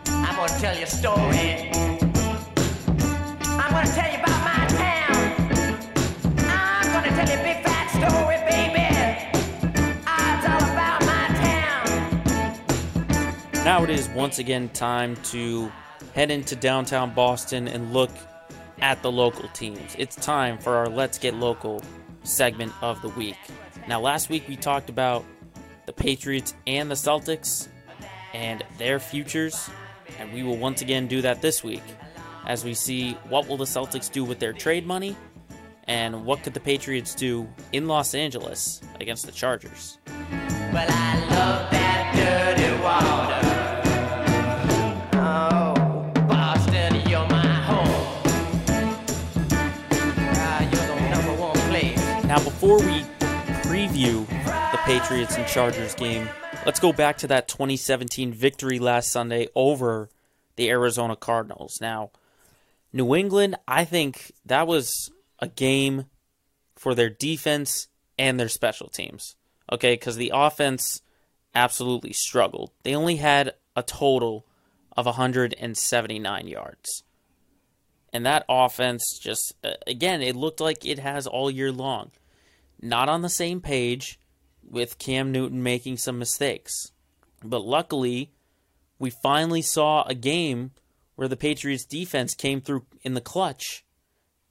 I'm 0.08 0.36
going 0.36 0.50
to 0.50 0.60
tell 0.60 0.78
you 0.78 0.84
a 0.84 0.88
story. 0.88 1.81
Now 13.63 13.84
it 13.84 13.91
is 13.91 14.10
once 14.10 14.39
again 14.39 14.69
time 14.69 15.15
to 15.17 15.71
head 16.15 16.32
into 16.32 16.56
downtown 16.56 17.13
Boston 17.13 17.67
and 17.67 17.93
look 17.93 18.10
at 18.82 19.04
the 19.04 19.12
local 19.12 19.47
teams. 19.50 19.95
It's 20.00 20.15
time 20.15 20.58
for 20.58 20.76
our 20.76 20.88
Let's 20.88 21.19
Get 21.19 21.36
Local 21.36 21.84
segment 22.24 22.74
of 22.82 23.00
the 23.04 23.10
week. 23.10 23.38
Now, 23.88 24.00
last 24.00 24.30
week 24.30 24.47
we 24.47 24.56
talked 24.56 24.89
about 24.89 25.24
the 25.86 25.93
Patriots 25.93 26.56
and 26.65 26.89
the 26.89 26.95
Celtics 26.95 27.67
and 28.34 28.63
their 28.80 29.00
futures, 29.00 29.69
and 30.17 30.34
we 30.34 30.41
will 30.41 30.58
once 30.58 30.82
again 30.82 31.08
do 31.08 31.21
that 31.21 31.41
this 31.41 31.63
week 31.63 31.84
as 32.47 32.65
we 32.65 32.74
see 32.74 33.12
what 33.30 33.47
will 33.47 33.58
the 33.58 33.65
Celtics 33.65 34.12
do 34.12 34.24
with 34.24 34.39
their 34.39 34.54
trade 34.54 34.88
money 34.88 35.15
and 35.84 36.26
what 36.26 36.41
could 36.41 36.56
the 36.56 36.60
Patriots 36.60 37.13
do 37.13 37.47
in 37.74 37.88
Los 37.88 38.15
Angeles 38.15 38.82
against 39.00 39.28
the 39.28 39.32
Chargers. 39.32 40.00
Well, 40.74 41.71
Now, 52.32 52.41
before 52.46 52.78
we 52.78 53.02
preview 53.65 54.26
the 54.72 54.80
Patriots 54.86 55.36
and 55.36 55.46
Chargers 55.48 55.94
game, 55.96 56.30
let's 56.65 56.80
go 56.80 56.94
back 56.94 57.17
to 57.17 57.28
that 57.28 57.50
2017 57.50 58.32
victory 58.32 58.80
last 58.80 59.12
Sunday 59.12 59.50
over 59.54 60.08
the 60.56 60.70
Arizona 60.70 61.17
Cardinals. 61.17 61.80
Now, 61.82 62.12
New 62.94 63.15
England, 63.15 63.58
I 63.67 63.84
think 63.84 64.32
that 64.46 64.65
was 64.65 65.12
a 65.39 65.50
game 65.50 66.06
for 66.78 66.96
their 66.96 67.10
defense 67.10 67.89
and 68.17 68.39
their 68.39 68.48
special 68.48 68.88
teams. 68.88 69.36
Okay, 69.70 69.96
because 69.96 70.15
the 70.15 70.32
offense 70.34 71.02
absolutely 71.54 72.13
struggled. 72.13 72.72
They 72.84 72.96
only 72.96 73.17
had 73.17 73.56
a 73.76 73.84
total 73.84 74.46
of 74.96 75.06
179 75.06 76.48
yards. 76.48 77.04
And 78.13 78.26
that 78.26 78.46
offense 78.48 79.20
just, 79.22 79.54
uh, 79.65 79.72
again, 79.86 80.22
it 80.22 80.38
looked 80.38 80.62
like 80.62 80.86
it 80.86 81.00
has 81.00 81.28
all 81.28 81.52
year 81.52 81.74
long. 81.74 82.12
Not 82.82 83.10
on 83.10 83.22
the 83.22 83.30
same 83.30 83.62
page 83.62 84.20
with 84.67 84.98
Cam 84.98 85.32
Newton 85.32 85.62
making 85.62 85.98
some 85.98 86.17
mistakes. 86.17 86.91
But 87.44 87.65
luckily, 87.65 88.32
we 88.98 89.10
finally 89.10 89.62
saw 89.62 90.04
a 90.04 90.15
game 90.15 90.72
where 91.15 91.28
the 91.28 91.38
Patriots 91.38 91.86
defense 91.86 92.34
came 92.34 92.62
through 92.62 92.86
in 93.04 93.13
the 93.13 93.22
clutch 93.22 93.84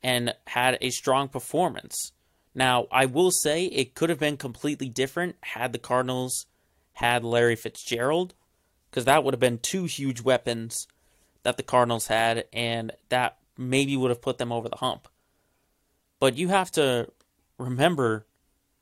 and 0.02 0.34
had 0.46 0.78
a 0.80 0.90
strong 0.90 1.28
performance. 1.28 2.12
Now, 2.54 2.86
I 2.90 3.06
will 3.06 3.30
say 3.30 3.66
it 3.66 3.94
could 3.94 4.10
have 4.10 4.18
been 4.18 4.36
completely 4.36 4.88
different 4.88 5.36
had 5.40 5.72
the 5.72 5.78
Cardinals 5.78 6.46
had 6.94 7.24
Larry 7.24 7.56
Fitzgerald, 7.56 8.34
because 8.90 9.04
that 9.04 9.24
would 9.24 9.34
have 9.34 9.40
been 9.40 9.58
two 9.58 9.84
huge 9.84 10.20
weapons 10.20 10.86
that 11.42 11.56
the 11.56 11.62
Cardinals 11.62 12.08
had, 12.08 12.44
and 12.52 12.92
that 13.08 13.38
maybe 13.56 13.96
would 13.96 14.10
have 14.10 14.22
put 14.22 14.38
them 14.38 14.52
over 14.52 14.68
the 14.68 14.76
hump. 14.76 15.08
But 16.18 16.36
you 16.36 16.48
have 16.48 16.70
to 16.72 17.08
remember 17.60 18.26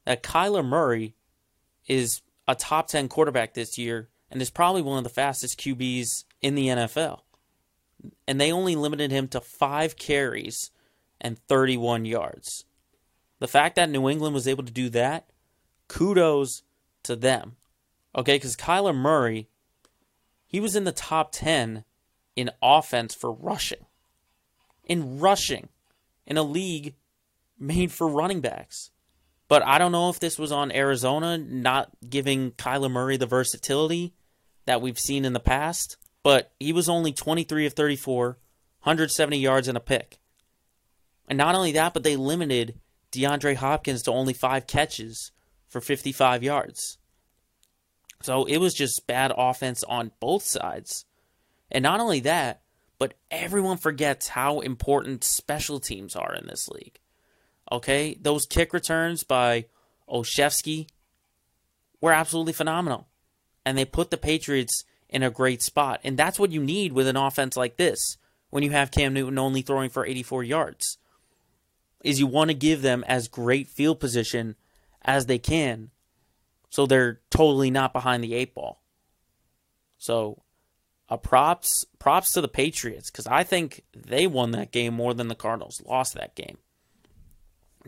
that 0.05 0.23
Kyler 0.23 0.65
Murray 0.65 1.15
is 1.87 2.23
a 2.47 2.55
top 2.55 2.89
10 2.89 3.09
quarterback 3.09 3.55
this 3.55 3.77
year 3.77 4.09
and 4.31 4.41
is 4.41 4.51
probably 4.51 4.83
one 4.83 4.99
of 4.99 5.05
the 5.05 5.11
fastest 5.11 5.59
QBs 5.61 6.25
in 6.41 6.55
the 6.55 6.69
NFL. 6.69 7.21
And 8.27 8.41
they 8.41 8.53
only 8.53 8.77
limited 8.77 9.11
him 9.11 9.29
to 9.29 9.41
five 9.41 9.97
carries 9.97 10.71
and 11.21 11.39
31 11.49 12.05
yards. 12.05 12.65
The 13.41 13.49
fact 13.49 13.77
that 13.77 13.91
New 13.91 14.09
England 14.09 14.35
was 14.35 14.49
able 14.49 14.65
to 14.65 14.73
do 14.73 14.89
that, 14.91 15.31
kudos 15.89 16.63
to 17.05 17.17
them. 17.17 17.57
Okay, 18.15 18.37
because 18.37 18.57
Kyler 18.57 18.95
Murray, 18.95 19.49
he 20.47 20.61
was 20.61 20.77
in 20.77 20.85
the 20.85 20.93
top 20.93 21.31
10 21.33 21.85
in 22.37 22.51
offense 22.63 23.15
for 23.15 23.33
rushing. 23.33 23.87
In 24.85 25.19
rushing. 25.19 25.69
In 26.27 26.37
a 26.37 26.43
league 26.43 26.95
made 27.59 27.93
for 27.93 28.09
running 28.09 28.41
backs. 28.41 28.91
But 29.49 29.65
I 29.65 29.79
don't 29.79 29.93
know 29.93 30.11
if 30.11 30.21
this 30.21 30.39
was 30.39 30.53
on 30.53 30.71
Arizona 30.73 31.39
not 31.39 31.91
giving 32.09 32.53
Kyler 32.53 32.91
Murray 32.91 33.17
the 33.17 33.27
versatility 33.27 34.13
that 34.67 34.83
we've 34.83 34.99
seen 34.99 35.25
in 35.25 35.33
the 35.33 35.41
past. 35.41 35.97
But 36.23 36.53
he 36.61 36.73
was 36.73 36.89
only 36.89 37.13
23 37.13 37.67
of 37.67 37.73
34, 37.73 38.27
170 38.27 39.39
yards 39.39 39.69
and 39.69 39.77
a 39.77 39.81
pick. 39.81 40.19
And 41.27 41.39
not 41.39 41.55
only 41.55 41.73
that, 41.73 41.95
but 41.95 42.03
they 42.03 42.17
limited 42.17 42.79
DeAndre 43.13 43.57
Hopkins 43.57 44.03
to 44.03 44.13
only 44.13 44.35
five 44.35 44.67
catches 44.67 45.33
for 45.69 45.81
55 45.81 46.43
yards. 46.43 46.99
So 48.23 48.45
it 48.45 48.59
was 48.59 48.75
just 48.75 49.07
bad 49.07 49.33
offense 49.37 49.85
on 49.85 50.11
both 50.21 50.43
sides. 50.43 51.05
And 51.71 51.83
not 51.83 52.01
only 52.01 52.21
that, 52.21 52.63
but 52.99 53.15
everyone 53.31 53.77
forgets 53.77 54.29
how 54.29 54.61
important 54.61 55.23
special 55.23 55.79
teams 55.79 56.17
are 56.17 56.35
in 56.35 56.47
this 56.47 56.69
league. 56.69 56.99
Okay? 57.71 58.17
Those 58.21 58.47
kick 58.47 58.73
returns 58.73 59.25
by 59.25 59.67
Olszewski 60.09 60.89
were 62.01 62.13
absolutely 62.13 62.53
phenomenal. 62.53 63.09
And 63.65 63.77
they 63.77 63.85
put 63.85 64.11
the 64.11 64.17
Patriots 64.17 64.85
in 65.09 65.23
a 65.23 65.31
great 65.31 65.63
spot. 65.63 66.01
And 66.05 66.17
that's 66.17 66.39
what 66.39 66.53
you 66.53 66.63
need 66.63 66.93
with 66.93 67.07
an 67.07 67.17
offense 67.17 67.57
like 67.57 67.77
this 67.77 68.17
when 68.51 68.63
you 68.63 68.71
have 68.71 68.91
Cam 68.91 69.15
Newton 69.15 69.39
only 69.39 69.63
throwing 69.63 69.91
for 69.91 70.07
84 70.07 70.45
yards. 70.45 70.99
Is 72.05 72.21
you 72.21 72.27
want 72.27 72.51
to 72.51 72.55
give 72.55 72.83
them 72.83 73.05
as 73.07 73.29
great 73.29 73.69
field 73.69 74.01
position 74.01 74.57
as 75.03 75.27
they 75.27 75.39
can 75.39 75.91
so 76.71 76.87
they're 76.87 77.21
totally 77.31 77.71
not 77.71 77.93
behind 77.93 78.23
the 78.23 78.35
eight 78.35 78.55
ball. 78.55 78.83
So, 79.97 80.43
a 81.09 81.17
props 81.17 81.87
props 81.99 82.33
to 82.33 82.43
the 82.43 82.49
Patriots 82.49 83.11
cuz 83.11 83.27
I 83.27 83.43
think 83.43 83.83
they 83.97 84.27
won 84.27 84.51
that 84.51 84.71
game 84.71 84.93
more 84.95 85.15
than 85.15 85.29
the 85.29 85.35
Cardinals 85.35 85.81
lost 85.87 86.15
that 86.15 86.35
game. 86.35 86.59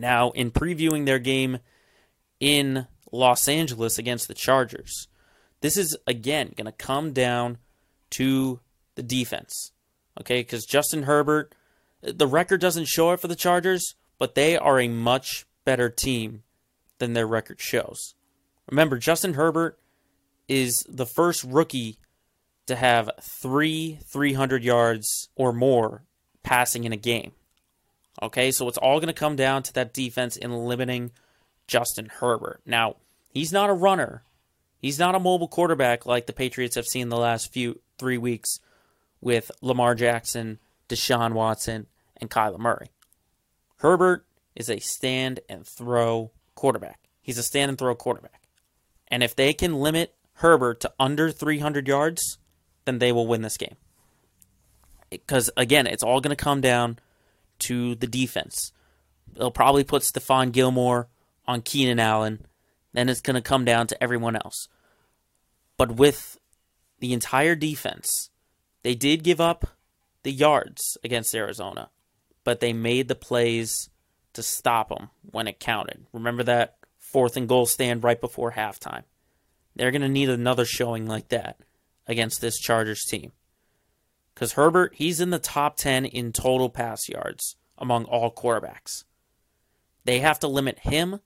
Now, 0.01 0.31
in 0.31 0.51
previewing 0.51 1.07
their 1.07 1.19
game 1.19 1.59
in 2.39 2.87
Los 3.13 3.49
Angeles 3.49 3.99
against 3.99 4.29
the 4.29 4.35
Chargers, 4.35 5.09
this 5.61 5.77
is 5.77 5.97
again 6.07 6.53
going 6.57 6.67
to 6.67 6.73
come 6.73 7.13
down 7.13 7.59
to 8.11 8.61
the 8.95 9.03
defense. 9.03 9.73
Okay, 10.19 10.43
cuz 10.43 10.65
Justin 10.65 11.05
Herbert 11.05 11.55
the 12.03 12.27
record 12.27 12.61
doesn't 12.61 12.89
show 12.89 13.13
it 13.13 13.21
for 13.21 13.29
the 13.29 13.37
Chargers, 13.37 13.95
but 14.19 14.35
they 14.35 14.57
are 14.57 14.81
a 14.81 14.89
much 14.89 15.47
better 15.65 15.89
team 15.89 16.43
than 16.99 17.13
their 17.13 17.27
record 17.27 17.61
shows. 17.61 18.15
Remember, 18.71 18.99
Justin 18.99 19.35
Herbert 19.35 19.79
is 20.49 20.85
the 20.89 21.07
first 21.07 21.45
rookie 21.45 21.99
to 22.67 22.77
have 22.77 23.11
three 23.21 23.99
300 24.05 24.63
yards 24.65 25.29
or 25.35 25.53
more 25.53 26.05
passing 26.43 26.85
in 26.85 26.93
a 26.93 26.97
game. 26.97 27.33
Okay, 28.23 28.51
so 28.51 28.69
it's 28.69 28.79
all 28.79 28.99
going 28.99 29.09
to 29.09 29.15
come 29.15 29.37
down 29.37 29.63
to 29.65 29.73
that 29.75 29.95
defense 29.95 30.37
in 30.37 30.53
limiting 30.53 31.11
Justin 31.67 32.07
Herbert. 32.07 32.61
Now, 32.67 32.97
he's 33.31 33.53
not 33.53 33.71
a 33.71 33.75
runner. 33.75 34.23
He's 34.79 34.99
not 34.99 35.15
a 35.15 35.21
mobile 35.21 35.49
quarterback 35.49 36.07
like 36.07 36.27
the 36.27 36.33
Patriots 36.33 36.77
have 36.77 36.87
seen 36.87 37.09
the 37.09 37.17
last 37.17 37.53
few 37.53 37.81
three 37.99 38.19
weeks 38.19 38.59
with 39.21 39.51
Lamar 39.63 39.95
Jackson, 39.95 40.59
Deshaun 40.89 41.33
Watson, 41.33 41.87
and 42.17 42.31
Kyler 42.31 42.59
Murray. 42.59 42.91
Herbert 43.79 44.27
is 44.55 44.69
a 44.69 44.79
stand 44.79 45.41
and 45.49 45.67
throw 45.67 46.31
quarterback. 46.55 46.99
He's 47.23 47.39
a 47.39 47.43
stand 47.43 47.71
and 47.71 47.79
throw 47.79 47.95
quarterback. 47.95 48.43
And 49.09 49.23
if 49.23 49.35
they 49.35 49.53
can 49.53 49.81
limit 49.81 50.15
Herbert 50.35 50.81
to 50.81 50.93
under 50.99 51.31
300 51.31 51.87
yards, 51.89 52.39
then 52.85 52.99
they 52.99 53.13
will 53.13 53.27
win 53.27 53.43
this 53.43 53.57
game. 53.57 53.77
Because, 55.11 55.51
again, 55.57 55.87
it's 55.87 56.03
all 56.03 56.21
going 56.21 56.37
to 56.37 56.43
come 56.43 56.61
down 56.61 56.99
to 57.61 57.95
the 57.95 58.07
defense. 58.07 58.73
They'll 59.33 59.51
probably 59.51 59.85
put 59.85 60.03
Stephon 60.03 60.53
Gilmore 60.53 61.09
on 61.47 61.63
Keenan 61.63 62.01
Allen. 62.01 62.47
Then 62.93 63.09
it's 63.09 63.21
going 63.21 63.35
to 63.35 63.41
come 63.41 63.65
down 63.65 63.87
to 63.89 64.03
everyone 64.03 64.37
else. 64.37 64.69
But 65.77 65.93
with 65.93 66.39
the 66.99 67.13
entire 67.13 67.55
defense, 67.55 68.31
they 68.83 68.95
did 68.95 69.23
give 69.23 69.41
up 69.41 69.67
the 70.23 70.33
yards 70.33 70.99
against 71.03 71.35
Arizona, 71.35 71.91
but 72.45 72.61
they 72.61 72.73
made 72.73 73.09
the 73.09 73.15
plays 73.15 73.89
to 74.35 74.43
stop 74.43 74.91
them 74.91 75.11
when 75.31 75.49
it 75.49 75.61
counted. 75.61 76.07
Remember 76.13 76.43
that 76.43 76.77
fourth 76.99 77.37
and 77.37 77.49
goal 77.49 77.67
stand 77.67 78.05
right 78.05 78.21
before 78.21 78.53
halftime. 78.53 79.05
They're 79.75 79.91
going 79.91 80.03
to 80.03 80.09
need 80.09 80.29
another 80.29 80.65
showing 80.65 81.07
like 81.07 81.29
that 81.29 81.61
against 82.07 82.41
this 82.41 82.59
Chargers 82.59 83.05
team. 83.05 83.33
Because 84.35 84.53
Herbert, 84.53 84.95
he's 84.95 85.21
in 85.21 85.31
the 85.31 85.39
top 85.39 85.77
10 85.77 86.05
in 86.05 86.33
total 86.33 86.71
pass 86.71 87.09
yards 87.09 87.57
among 87.77 88.05
all 88.05 88.33
quarterbacks. 88.33 89.05
They 90.05 90.21
have 90.21 90.41
to 90.41 90.49
limit 90.49 90.81
him, 90.81 91.21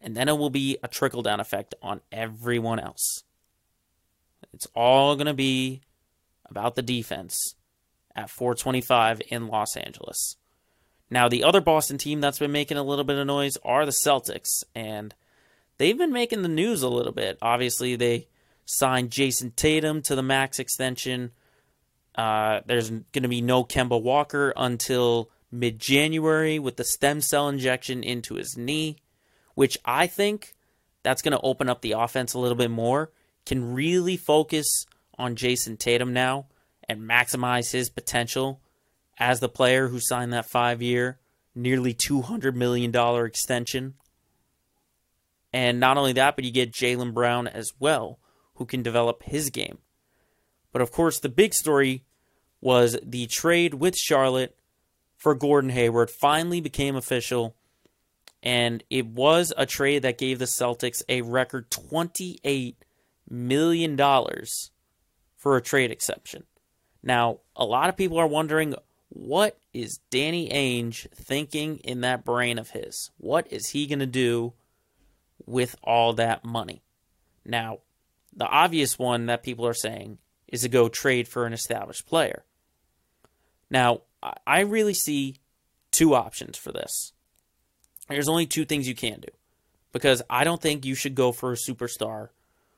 and 0.00 0.16
then 0.16 0.28
it 0.28 0.38
will 0.38 0.50
be 0.50 0.78
a 0.82 0.88
trickle 0.88 1.22
down 1.22 1.40
effect 1.40 1.74
on 1.82 2.00
everyone 2.12 2.78
else. 2.78 3.22
It's 4.52 4.68
all 4.74 5.16
going 5.16 5.26
to 5.26 5.34
be 5.34 5.82
about 6.48 6.74
the 6.74 6.82
defense 6.82 7.54
at 8.14 8.30
425 8.30 9.22
in 9.28 9.48
Los 9.48 9.76
Angeles. 9.76 10.36
Now, 11.10 11.28
the 11.28 11.44
other 11.44 11.60
Boston 11.60 11.98
team 11.98 12.20
that's 12.20 12.38
been 12.38 12.52
making 12.52 12.76
a 12.76 12.82
little 12.82 13.04
bit 13.04 13.18
of 13.18 13.26
noise 13.26 13.56
are 13.64 13.86
the 13.86 13.92
Celtics, 13.92 14.64
and 14.74 15.14
they've 15.78 15.96
been 15.96 16.12
making 16.12 16.42
the 16.42 16.48
news 16.48 16.82
a 16.82 16.88
little 16.88 17.12
bit. 17.12 17.38
Obviously, 17.40 17.94
they 17.94 18.26
signed 18.64 19.10
Jayson 19.10 19.52
Tatum 19.52 20.02
to 20.02 20.16
the 20.16 20.22
max 20.22 20.58
extension. 20.58 21.30
Uh, 22.16 22.60
there's 22.66 22.90
going 22.90 23.22
to 23.22 23.28
be 23.28 23.42
no 23.42 23.64
Kemba 23.64 24.00
Walker 24.00 24.52
until 24.56 25.30
mid 25.50 25.78
January 25.78 26.58
with 26.58 26.76
the 26.76 26.84
stem 26.84 27.20
cell 27.20 27.48
injection 27.48 28.02
into 28.02 28.34
his 28.34 28.56
knee, 28.56 28.96
which 29.54 29.78
I 29.84 30.06
think 30.06 30.54
that's 31.02 31.22
going 31.22 31.32
to 31.32 31.40
open 31.40 31.68
up 31.68 31.82
the 31.82 31.92
offense 31.92 32.34
a 32.34 32.38
little 32.38 32.56
bit 32.56 32.70
more. 32.70 33.10
Can 33.44 33.74
really 33.74 34.16
focus 34.16 34.86
on 35.18 35.36
Jayson 35.36 35.76
Tatum 35.76 36.12
now 36.12 36.46
and 36.88 37.00
maximize 37.00 37.72
his 37.72 37.90
potential 37.90 38.60
as 39.18 39.40
the 39.40 39.48
player 39.48 39.88
who 39.88 40.00
signed 40.00 40.32
that 40.32 40.50
five 40.50 40.82
year, 40.82 41.18
nearly 41.54 41.94
$200 41.94 42.54
million 42.54 42.94
extension. 43.24 43.94
And 45.52 45.80
not 45.80 45.96
only 45.96 46.12
that, 46.14 46.36
but 46.36 46.44
you 46.44 46.50
get 46.50 46.72
Jaylen 46.72 47.14
Brown 47.14 47.46
as 47.46 47.70
well, 47.78 48.18
who 48.56 48.66
can 48.66 48.82
develop 48.82 49.22
his 49.22 49.50
game. 49.50 49.78
But 50.76 50.82
of 50.82 50.92
course, 50.92 51.18
the 51.18 51.30
big 51.30 51.54
story 51.54 52.04
was 52.60 52.98
the 53.02 53.26
trade 53.28 53.72
with 53.72 53.96
Charlotte 53.96 54.58
for 55.16 55.34
Gordon 55.34 55.70
Hayward 55.70 56.10
finally 56.10 56.60
became 56.60 56.96
official. 56.96 57.56
And 58.42 58.84
it 58.90 59.06
was 59.06 59.54
a 59.56 59.64
trade 59.64 60.02
that 60.02 60.18
gave 60.18 60.38
the 60.38 60.44
Celtics 60.44 61.02
a 61.08 61.22
record 61.22 61.70
$28 61.70 62.74
million 63.26 63.96
for 65.34 65.56
a 65.56 65.62
trade 65.62 65.90
exception. 65.90 66.44
Now, 67.02 67.38
a 67.56 67.64
lot 67.64 67.88
of 67.88 67.96
people 67.96 68.18
are 68.18 68.26
wondering 68.26 68.74
what 69.08 69.58
is 69.72 70.00
Danny 70.10 70.50
Ainge 70.50 71.10
thinking 71.14 71.78
in 71.78 72.02
that 72.02 72.22
brain 72.22 72.58
of 72.58 72.72
his? 72.72 73.12
What 73.16 73.50
is 73.50 73.70
he 73.70 73.86
going 73.86 74.00
to 74.00 74.06
do 74.06 74.52
with 75.46 75.74
all 75.82 76.12
that 76.12 76.44
money? 76.44 76.82
Now, 77.46 77.78
the 78.36 78.44
obvious 78.44 78.98
one 78.98 79.24
that 79.24 79.42
people 79.42 79.66
are 79.66 79.72
saying 79.72 80.18
is 80.48 80.62
to 80.62 80.68
go 80.68 80.88
trade 80.88 81.28
for 81.28 81.46
an 81.46 81.52
established 81.52 82.06
player. 82.06 82.44
Now, 83.70 84.02
I 84.46 84.60
really 84.60 84.94
see 84.94 85.36
two 85.90 86.14
options 86.14 86.56
for 86.56 86.72
this. 86.72 87.12
There's 88.08 88.28
only 88.28 88.46
two 88.46 88.64
things 88.64 88.86
you 88.86 88.94
can 88.94 89.20
do 89.20 89.28
because 89.92 90.22
I 90.30 90.44
don't 90.44 90.60
think 90.60 90.84
you 90.84 90.94
should 90.94 91.14
go 91.14 91.32
for 91.32 91.52
a 91.52 91.56
superstar 91.56 92.28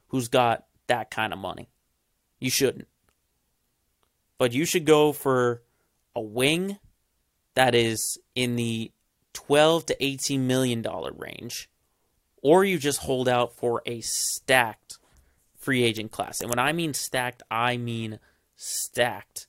who's 0.09 0.29
got 0.29 0.65
that 0.87 1.11
kind 1.11 1.33
of 1.33 1.39
money. 1.39 1.69
You 2.39 2.51
shouldn't. 2.51 2.89
But 4.39 4.53
you 4.53 4.65
should 4.65 4.85
go 4.85 5.13
for 5.13 5.63
a 6.15 6.21
wing 6.21 6.79
that 7.55 7.75
is 7.75 8.19
in 8.35 8.57
the 8.57 8.93
12 9.33 9.87
to 9.87 10.05
18 10.05 10.47
million 10.47 10.81
dollar 10.83 11.13
range 11.13 11.69
or 12.43 12.65
you 12.65 12.79
just 12.79 13.01
hold 13.01 13.29
out 13.29 13.57
for 13.57 13.83
a 13.87 14.01
stacked 14.01 14.98
free 15.59 15.83
agent 15.83 16.11
class. 16.11 16.41
And 16.41 16.49
when 16.49 16.59
I 16.59 16.73
mean 16.73 16.95
stacked, 16.95 17.43
I 17.51 17.77
mean 17.77 18.19
stacked 18.57 19.47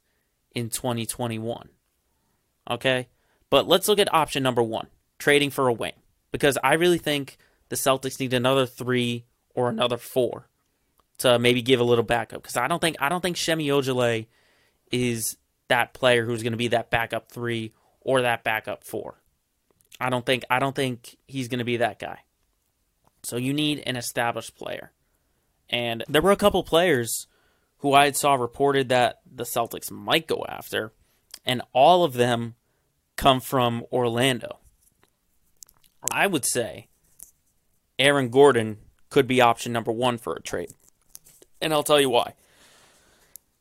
in 0.53 0.69
2021. 0.69 1.69
Okay? 2.69 3.07
But 3.49 3.67
let's 3.67 3.87
look 3.87 3.99
at 3.99 4.13
option 4.13 4.43
number 4.43 4.61
1, 4.61 4.87
trading 5.17 5.49
for 5.49 5.67
a 5.67 5.73
wing 5.73 5.93
because 6.31 6.57
I 6.63 6.73
really 6.73 6.97
think 6.97 7.37
the 7.69 7.75
Celtics 7.75 8.19
need 8.19 8.33
another 8.33 8.65
3 8.65 9.25
or 9.55 9.69
another 9.69 9.97
4 9.97 10.47
to 11.19 11.39
maybe 11.39 11.61
give 11.61 11.79
a 11.79 11.83
little 11.83 12.03
backup 12.03 12.41
because 12.41 12.57
I 12.57 12.67
don't 12.67 12.79
think 12.79 12.95
I 12.99 13.09
don't 13.09 13.21
think 13.21 13.37
Semi 13.37 13.67
Ojeleye 13.67 14.27
is 14.91 15.37
that 15.67 15.93
player 15.93 16.25
who's 16.25 16.43
going 16.43 16.53
to 16.53 16.57
be 16.57 16.69
that 16.69 16.89
backup 16.89 17.31
3 17.31 17.73
or 18.01 18.21
that 18.21 18.43
backup 18.43 18.83
4. 18.83 19.15
I 19.99 20.09
don't 20.09 20.25
think 20.25 20.45
I 20.49 20.59
don't 20.59 20.75
think 20.75 21.17
he's 21.27 21.47
going 21.47 21.59
to 21.59 21.65
be 21.65 21.77
that 21.77 21.99
guy. 21.99 22.19
So 23.23 23.35
you 23.35 23.53
need 23.53 23.83
an 23.85 23.97
established 23.97 24.55
player. 24.55 24.91
And 25.69 26.03
there 26.07 26.21
were 26.21 26.31
a 26.31 26.37
couple 26.37 26.63
players 26.63 27.27
who 27.79 27.93
I 27.93 28.11
saw 28.11 28.35
reported 28.35 28.89
that 28.89 29.19
the 29.29 29.43
Celtics 29.43 29.91
might 29.91 30.27
go 30.27 30.45
after, 30.47 30.91
and 31.45 31.61
all 31.73 32.03
of 32.03 32.13
them 32.13 32.55
come 33.15 33.39
from 33.39 33.85
Orlando. 33.91 34.59
I 36.11 36.27
would 36.27 36.45
say 36.45 36.87
Aaron 37.97 38.29
Gordon 38.29 38.77
could 39.09 39.27
be 39.27 39.41
option 39.41 39.73
number 39.73 39.91
one 39.91 40.17
for 40.17 40.33
a 40.33 40.41
trade. 40.41 40.71
And 41.61 41.73
I'll 41.73 41.83
tell 41.83 41.99
you 41.99 42.09
why. 42.09 42.33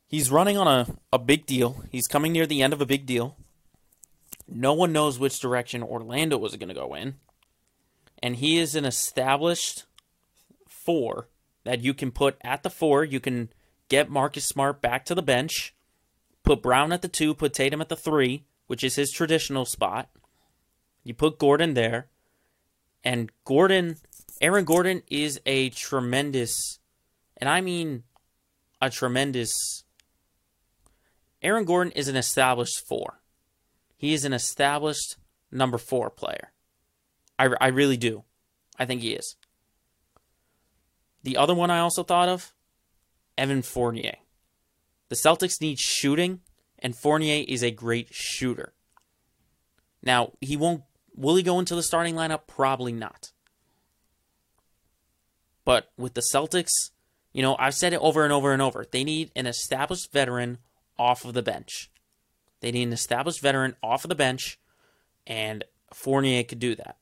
He's 0.07 0.31
running 0.31 0.57
on 0.57 0.67
a, 0.67 0.87
a 1.13 1.19
big 1.19 1.45
deal. 1.45 1.83
He's 1.91 2.07
coming 2.07 2.31
near 2.31 2.47
the 2.47 2.61
end 2.61 2.73
of 2.73 2.81
a 2.81 2.85
big 2.85 3.05
deal. 3.05 3.35
No 4.47 4.73
one 4.73 4.91
knows 4.91 5.19
which 5.19 5.39
direction 5.39 5.83
Orlando 5.83 6.37
was 6.37 6.55
going 6.55 6.69
to 6.69 6.73
go 6.75 6.95
in. 6.95 7.15
And 8.23 8.37
he 8.37 8.57
is 8.57 8.75
an 8.75 8.85
established 8.85 9.85
four 10.67 11.27
that 11.63 11.81
you 11.81 11.93
can 11.93 12.11
put 12.11 12.37
at 12.41 12.63
the 12.63 12.69
four. 12.69 13.03
You 13.03 13.19
can 13.19 13.49
get 13.89 14.09
Marcus 14.09 14.45
Smart 14.45 14.81
back 14.81 15.05
to 15.05 15.15
the 15.15 15.21
bench, 15.21 15.75
put 16.43 16.61
Brown 16.61 16.91
at 16.91 17.01
the 17.01 17.07
two, 17.07 17.33
put 17.33 17.53
Tatum 17.53 17.81
at 17.81 17.89
the 17.89 17.95
three, 17.95 18.45
which 18.67 18.83
is 18.83 18.95
his 18.95 19.11
traditional 19.11 19.65
spot. 19.65 20.09
You 21.03 21.13
put 21.13 21.39
Gordon 21.39 21.73
there. 21.73 22.07
And 23.03 23.31
Gordon, 23.45 23.95
Aaron 24.41 24.65
Gordon 24.65 25.03
is 25.09 25.39
a 25.45 25.69
tremendous, 25.69 26.79
and 27.37 27.49
I 27.49 27.61
mean 27.61 28.03
a 28.81 28.89
tremendous. 28.89 29.85
Aaron 31.41 31.63
Gordon 31.63 31.93
is 31.93 32.09
an 32.09 32.17
established 32.17 32.85
four. 32.87 33.21
He 33.95 34.13
is 34.13 34.25
an 34.25 34.33
established 34.33 35.15
number 35.51 35.77
four 35.77 36.09
player. 36.09 36.51
I, 37.37 37.49
I 37.61 37.67
really 37.67 37.97
do. 37.97 38.23
I 38.77 38.85
think 38.85 39.01
he 39.01 39.13
is. 39.13 39.35
The 41.23 41.37
other 41.37 41.53
one 41.53 41.69
I 41.69 41.79
also 41.79 42.03
thought 42.03 42.29
of, 42.29 42.53
Evan 43.37 43.61
Fournier. 43.61 44.15
The 45.09 45.15
Celtics 45.15 45.61
need 45.61 45.79
shooting, 45.79 46.41
and 46.77 46.95
Fournier 46.95 47.43
is 47.47 47.63
a 47.63 47.71
great 47.71 48.09
shooter. 48.11 48.73
Now, 50.03 50.33
he 50.39 50.55
won't 50.55 50.83
will 51.15 51.35
he 51.35 51.43
go 51.43 51.59
into 51.59 51.75
the 51.75 51.83
starting 51.83 52.15
lineup? 52.15 52.47
Probably 52.47 52.93
not. 52.93 53.31
But 55.65 55.91
with 55.97 56.13
the 56.13 56.23
Celtics, 56.33 56.71
you 57.33 57.41
know, 57.41 57.55
I've 57.59 57.75
said 57.75 57.93
it 57.93 57.99
over 58.01 58.23
and 58.23 58.33
over 58.33 58.53
and 58.53 58.61
over. 58.61 58.85
They 58.89 59.03
need 59.03 59.31
an 59.35 59.45
established 59.45 60.11
veteran 60.11 60.59
off 60.97 61.25
of 61.25 61.33
the 61.33 61.43
bench. 61.43 61.91
They 62.61 62.71
need 62.71 62.83
an 62.83 62.93
established 62.93 63.41
veteran 63.41 63.75
off 63.83 64.03
of 64.03 64.09
the 64.09 64.15
bench, 64.15 64.59
and 65.27 65.63
Fournier 65.93 66.43
could 66.43 66.59
do 66.59 66.75
that. 66.75 66.97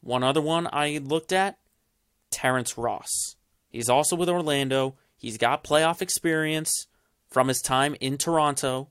One 0.00 0.22
other 0.22 0.40
one 0.40 0.68
I 0.72 0.98
looked 0.98 1.32
at 1.32 1.58
Terrence 2.30 2.76
Ross. 2.76 3.36
He's 3.68 3.88
also 3.88 4.16
with 4.16 4.28
Orlando. 4.28 4.96
He's 5.16 5.38
got 5.38 5.64
playoff 5.64 6.02
experience 6.02 6.86
from 7.28 7.48
his 7.48 7.60
time 7.60 7.94
in 8.00 8.18
Toronto. 8.18 8.88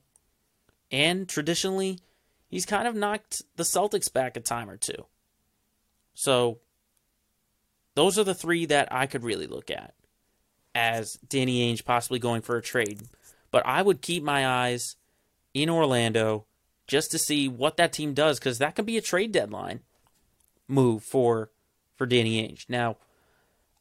And 0.90 1.28
traditionally, 1.28 2.00
he's 2.48 2.66
kind 2.66 2.88
of 2.88 2.94
knocked 2.94 3.42
the 3.56 3.62
Celtics 3.62 4.12
back 4.12 4.36
a 4.36 4.40
time 4.40 4.70
or 4.70 4.76
two. 4.76 5.06
So, 6.14 6.58
those 7.94 8.18
are 8.18 8.24
the 8.24 8.34
three 8.34 8.66
that 8.66 8.88
I 8.92 9.06
could 9.06 9.24
really 9.24 9.46
look 9.46 9.70
at 9.70 9.94
as 10.74 11.14
Danny 11.28 11.72
Ainge 11.72 11.84
possibly 11.84 12.18
going 12.18 12.42
for 12.42 12.56
a 12.56 12.62
trade. 12.62 13.02
But 13.50 13.66
I 13.66 13.82
would 13.82 14.00
keep 14.00 14.22
my 14.22 14.46
eyes 14.46 14.96
in 15.54 15.68
Orlando 15.68 16.46
just 16.86 17.10
to 17.10 17.18
see 17.18 17.48
what 17.48 17.76
that 17.76 17.92
team 17.92 18.14
does 18.14 18.38
because 18.38 18.58
that 18.58 18.74
could 18.74 18.86
be 18.86 18.96
a 18.96 19.02
trade 19.02 19.32
deadline 19.32 19.80
move 20.68 21.02
for 21.02 21.50
for 21.96 22.06
Danny 22.06 22.46
Ainge. 22.46 22.68
Now, 22.68 22.96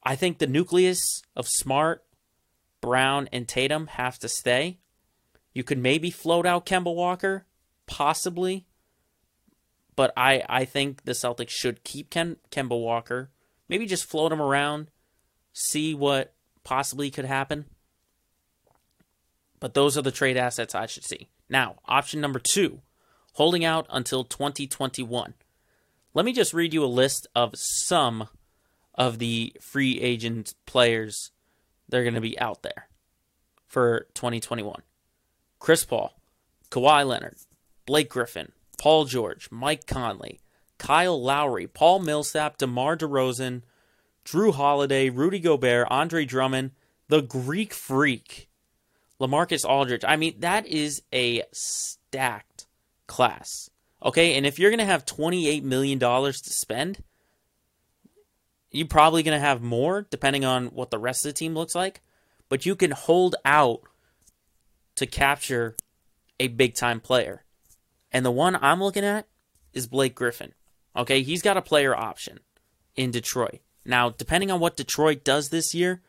I 0.04 0.16
think 0.16 0.38
the 0.38 0.48
nucleus 0.48 1.22
of 1.36 1.48
Smart, 1.48 2.04
Brown, 2.82 3.28
and 3.32 3.48
Tatum 3.48 3.88
have 3.88 4.18
to 4.20 4.30
stay. 4.30 4.80
You 5.54 5.64
could 5.64 5.78
maybe 5.78 6.10
float 6.10 6.46
out 6.46 6.66
Kemba 6.66 6.94
Walker, 6.94 7.46
possibly. 7.86 8.66
But 9.96 10.14
I, 10.16 10.44
I 10.48 10.66
think 10.66 11.04
the 11.04 11.12
Celtics 11.12 11.50
should 11.50 11.84
keep 11.84 12.10
Ken, 12.10 12.38
Kemba 12.52 12.80
Walker. 12.80 13.30
Maybe 13.68 13.86
just 13.86 14.06
float 14.06 14.32
him 14.32 14.42
around, 14.42 14.90
see 15.54 15.94
what 15.94 16.34
possibly 16.64 17.12
could 17.12 17.26
happen. 17.26 17.66
But 19.60 19.74
those 19.74 19.98
are 19.98 20.02
the 20.02 20.12
trade 20.12 20.38
assets 20.38 20.74
I 20.74 20.86
should 20.86 21.04
see. 21.04 21.30
Now, 21.50 21.76
option 21.86 22.22
number 22.22 22.40
two, 22.40 22.82
holding 23.34 23.66
out 23.66 23.86
until 23.90 24.24
2021. 24.24 25.34
Let 26.14 26.26
me 26.26 26.32
just 26.32 26.54
read 26.54 26.74
you 26.74 26.84
a 26.84 26.88
list 26.88 27.28
of 27.36 27.52
some 27.56 28.30
of 29.00 29.18
the 29.18 29.56
free 29.62 30.00
agent 30.02 30.54
players 30.68 31.32
they're 31.88 32.04
going 32.04 32.14
to 32.14 32.22
be 32.22 32.40
out 32.40 32.62
there 32.62 32.88
for 33.66 34.08
2021. 34.14 34.84
Chris 35.58 35.86
Paul, 35.86 36.14
Kawhi 36.70 37.08
Leonard, 37.08 37.38
Blake 37.88 38.10
Griffin, 38.10 38.52
Paul 38.78 39.06
George, 39.06 39.50
Mike 39.50 39.88
Conley, 39.88 40.42
Kyle 40.78 41.22
Lowry, 41.22 41.66
Paul 41.66 42.00
Millsap, 42.00 42.58
DeMar 42.58 42.98
DeRozan, 42.98 43.64
Jrue 44.24 44.54
Holiday, 44.54 45.10
Rudy 45.10 45.40
Gobert, 45.40 45.88
Andre 45.90 46.26
Drummond, 46.26 46.72
the 47.08 47.22
Greek 47.22 47.74
Freak, 47.74 48.50
LaMarcus 49.20 49.66
Aldridge. 49.66 50.06
I 50.08 50.16
mean, 50.16 50.36
that 50.40 50.68
is 50.68 51.02
a 51.12 51.44
stacked 51.52 52.68
class. 53.08 53.70
Okay, 54.04 54.36
and 54.36 54.46
if 54.46 54.60
you're 54.60 54.70
going 54.70 54.80
to 54.80 54.86
have 54.86 55.06
$28 55.06 55.64
million 55.64 56.00
to 56.00 56.34
spend, 56.34 57.04
You're 58.72 58.88
probably 58.88 59.24
going 59.24 59.36
to 59.36 59.46
have 59.46 59.62
more 59.62 60.06
depending 60.10 60.46
on 60.46 60.68
what 60.68 60.92
the 60.92 61.00
rest 61.00 61.26
of 61.26 61.30
the 61.30 61.38
team 61.38 61.54
looks 61.56 61.76
like, 61.76 62.02
but 62.50 62.66
you 62.66 62.76
can 62.76 62.92
hold 62.92 63.36
out 63.44 63.82
to 64.96 65.06
capture 65.06 65.76
a 66.40 66.48
big 66.48 66.76
time 66.76 67.00
player. 67.00 67.44
And 68.12 68.26
the 68.26 68.32
one 68.32 68.56
I'm 68.56 68.82
looking 68.82 69.06
at 69.06 69.28
is 69.74 69.88
Blake 69.88 70.16
Griffin. 70.16 70.54
Okay, 70.96 71.22
he's 71.22 71.42
got 71.42 71.58
a 71.58 71.62
player 71.62 71.96
option 71.96 72.40
in 72.96 73.12
Detroit. 73.12 73.60
Now, 73.86 74.10
depending 74.10 74.52
on 74.52 74.60
what 74.60 74.78
Detroit 74.78 75.24
does 75.24 75.50
this 75.50 75.74
year, 75.74 76.02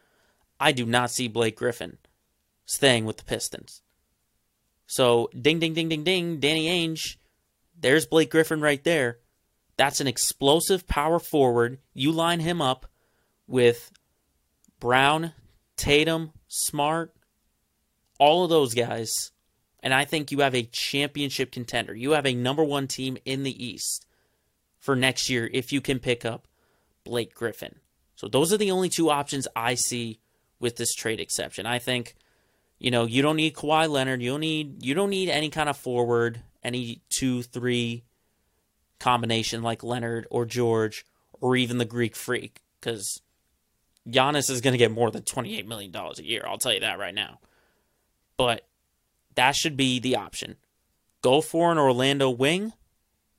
I 0.58 0.72
do 0.72 0.84
not 0.84 1.11
see 1.11 1.28
Blake 1.28 1.56
Griffin 1.56 1.98
staying 2.64 3.04
with 3.04 3.16
the 3.16 3.24
Pistons. 3.24 3.82
So, 4.86 5.30
ding, 5.38 5.61
ding, 5.61 5.74
ding, 5.74 5.88
ding, 5.88 6.02
ding, 6.02 6.40
Danny 6.40 6.66
Ainge, 6.66 7.16
there's 7.78 8.06
Blake 8.06 8.30
Griffin 8.30 8.61
right 8.61 8.82
there. 8.82 9.18
That's 9.80 10.02
an 10.02 10.06
explosive 10.06 10.86
power 10.86 11.18
forward. 11.18 11.78
You 11.94 12.12
line 12.12 12.40
him 12.40 12.60
up 12.60 12.84
with 13.46 13.90
Brown, 14.78 15.32
Tatum, 15.74 16.32
Smart, 16.48 17.14
all 18.18 18.44
of 18.44 18.50
those 18.50 18.74
guys, 18.74 19.32
and 19.82 19.94
I 19.94 20.04
think 20.04 20.30
you 20.30 20.40
have 20.40 20.54
a 20.54 20.64
championship 20.64 21.50
contender. 21.50 21.94
You 21.94 22.10
have 22.10 22.26
a 22.26 22.34
number 22.34 22.62
one 22.62 22.88
team 22.88 23.16
in 23.24 23.42
the 23.42 23.66
East 23.66 24.04
for 24.78 24.94
next 24.94 25.30
year 25.30 25.48
if 25.50 25.72
you 25.72 25.80
can 25.80 25.98
pick 25.98 26.26
up 26.26 26.46
Blake 27.02 27.34
Griffin. 27.34 27.76
So 28.16 28.28
those 28.28 28.52
are 28.52 28.58
the 28.58 28.72
only 28.72 28.90
two 28.90 29.08
options 29.08 29.48
I 29.56 29.76
see 29.76 30.20
with 30.58 30.76
this 30.76 30.92
trade 30.94 31.20
exception. 31.20 31.64
I 31.64 31.78
think, 31.78 32.16
you 32.78 32.90
know, 32.90 33.06
you 33.06 33.22
don't 33.22 33.36
need 33.36 33.54
Kawhi 33.54 33.88
Leonard. 33.88 34.20
You 34.20 34.32
don't 34.32 34.40
need 34.40 34.84
you 34.84 34.92
don't 34.92 35.08
need 35.08 35.30
any 35.30 35.48
kind 35.48 35.70
of 35.70 35.78
forward, 35.78 36.42
any 36.62 37.00
two, 37.08 37.42
three 37.42 38.04
combination 39.01 39.62
like 39.62 39.82
Leonard 39.82 40.26
or 40.30 40.44
George 40.46 41.05
or 41.40 41.57
even 41.57 41.78
the 41.78 41.84
Greek 41.84 42.14
Freak, 42.14 42.61
because 42.78 43.20
Giannis 44.09 44.51
is 44.51 44.61
going 44.61 44.72
to 44.72 44.78
get 44.78 44.92
more 44.92 45.11
than 45.11 45.22
twenty 45.22 45.59
eight 45.59 45.66
million 45.66 45.90
dollars 45.90 46.18
a 46.18 46.24
year. 46.24 46.44
I'll 46.46 46.59
tell 46.59 46.72
you 46.72 46.80
that 46.80 46.98
right 46.98 47.14
now. 47.14 47.40
But 48.36 48.66
that 49.34 49.57
should 49.57 49.76
be 49.76 49.98
the 49.98 50.16
option. 50.16 50.57
Go 51.22 51.40
for 51.40 51.72
an 51.72 51.78
Orlando 51.78 52.30
wing 52.30 52.72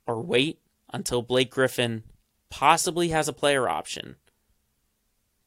or 0.06 0.20
wait 0.20 0.58
until 0.92 1.22
Blake 1.22 1.50
Griffin 1.50 2.02
possibly 2.50 3.08
has 3.08 3.28
a 3.28 3.32
player 3.32 3.68
option, 3.68 4.16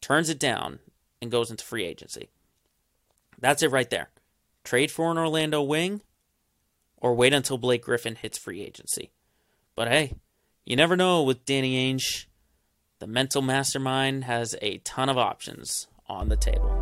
turns 0.01 0.29
it 0.29 0.39
down, 0.39 0.79
and 1.21 1.31
goes 1.31 1.51
into 1.51 1.63
free 1.63 1.85
agency. 1.85 2.29
That's 3.39 3.63
it 3.63 3.71
right 3.71 3.89
there. 3.89 4.09
Trade 4.63 4.91
for 4.91 5.11
an 5.11 5.17
Orlando 5.17 5.61
wing 5.61 6.01
or 6.97 7.13
wait 7.15 7.33
until 7.33 7.57
Blake 7.57 7.83
Griffin 7.83 8.15
hits 8.15 8.37
free 8.37 8.61
agency. 8.61 9.11
But 9.75 9.89
hey, 9.89 10.13
you 10.65 10.77
never 10.77 10.95
know 10.95 11.23
with 11.23 11.43
Danny 11.43 11.93
Ainge. 11.93 12.27
The 12.99 13.07
mental 13.07 13.41
mastermind 13.41 14.23
has 14.23 14.55
a 14.61 14.77
ton 14.79 15.09
of 15.09 15.17
options 15.17 15.87
on 16.07 16.29
the 16.29 16.37
table. 16.37 16.81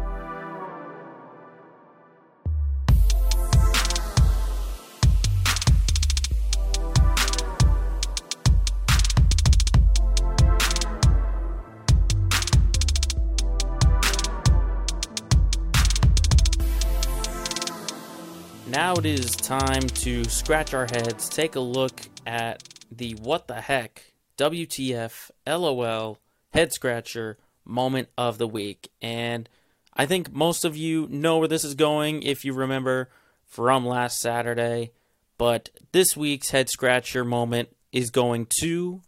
Now 18.68 18.94
it 18.96 19.06
is 19.08 19.36
time 19.36 19.82
to 19.82 20.24
scratch 20.26 20.76
our 20.76 20.86
heads, 20.86 21.28
take 21.30 21.56
a 21.56 21.60
look 21.60 22.02
at 22.26 22.73
the 22.98 23.14
what 23.16 23.48
the 23.48 23.62
heck, 23.62 24.14
WTF, 24.38 25.32
LOL, 25.48 26.20
head 26.54 26.74
scratcher 26.74 27.38
moment 27.66 28.10
of 28.18 28.38
the 28.38 28.48
week. 28.48 28.92
And 29.02 29.48
I 29.94 30.06
think 30.06 30.32
most 30.32 30.66
of 30.66 30.76
you 30.76 31.08
know 31.10 31.38
where 31.38 31.48
this 31.48 31.64
is 31.64 31.76
going 31.76 32.24
if 32.24 32.44
you 32.46 32.54
remember 32.54 33.10
from 33.46 33.86
last 33.86 34.20
Saturday. 34.20 34.92
But 35.38 35.70
this 35.92 36.16
week's 36.16 36.52
head 36.52 36.70
scratcher 36.70 37.24
moment 37.26 37.70
is 37.92 38.10
going 38.10 38.48
to 38.60 39.02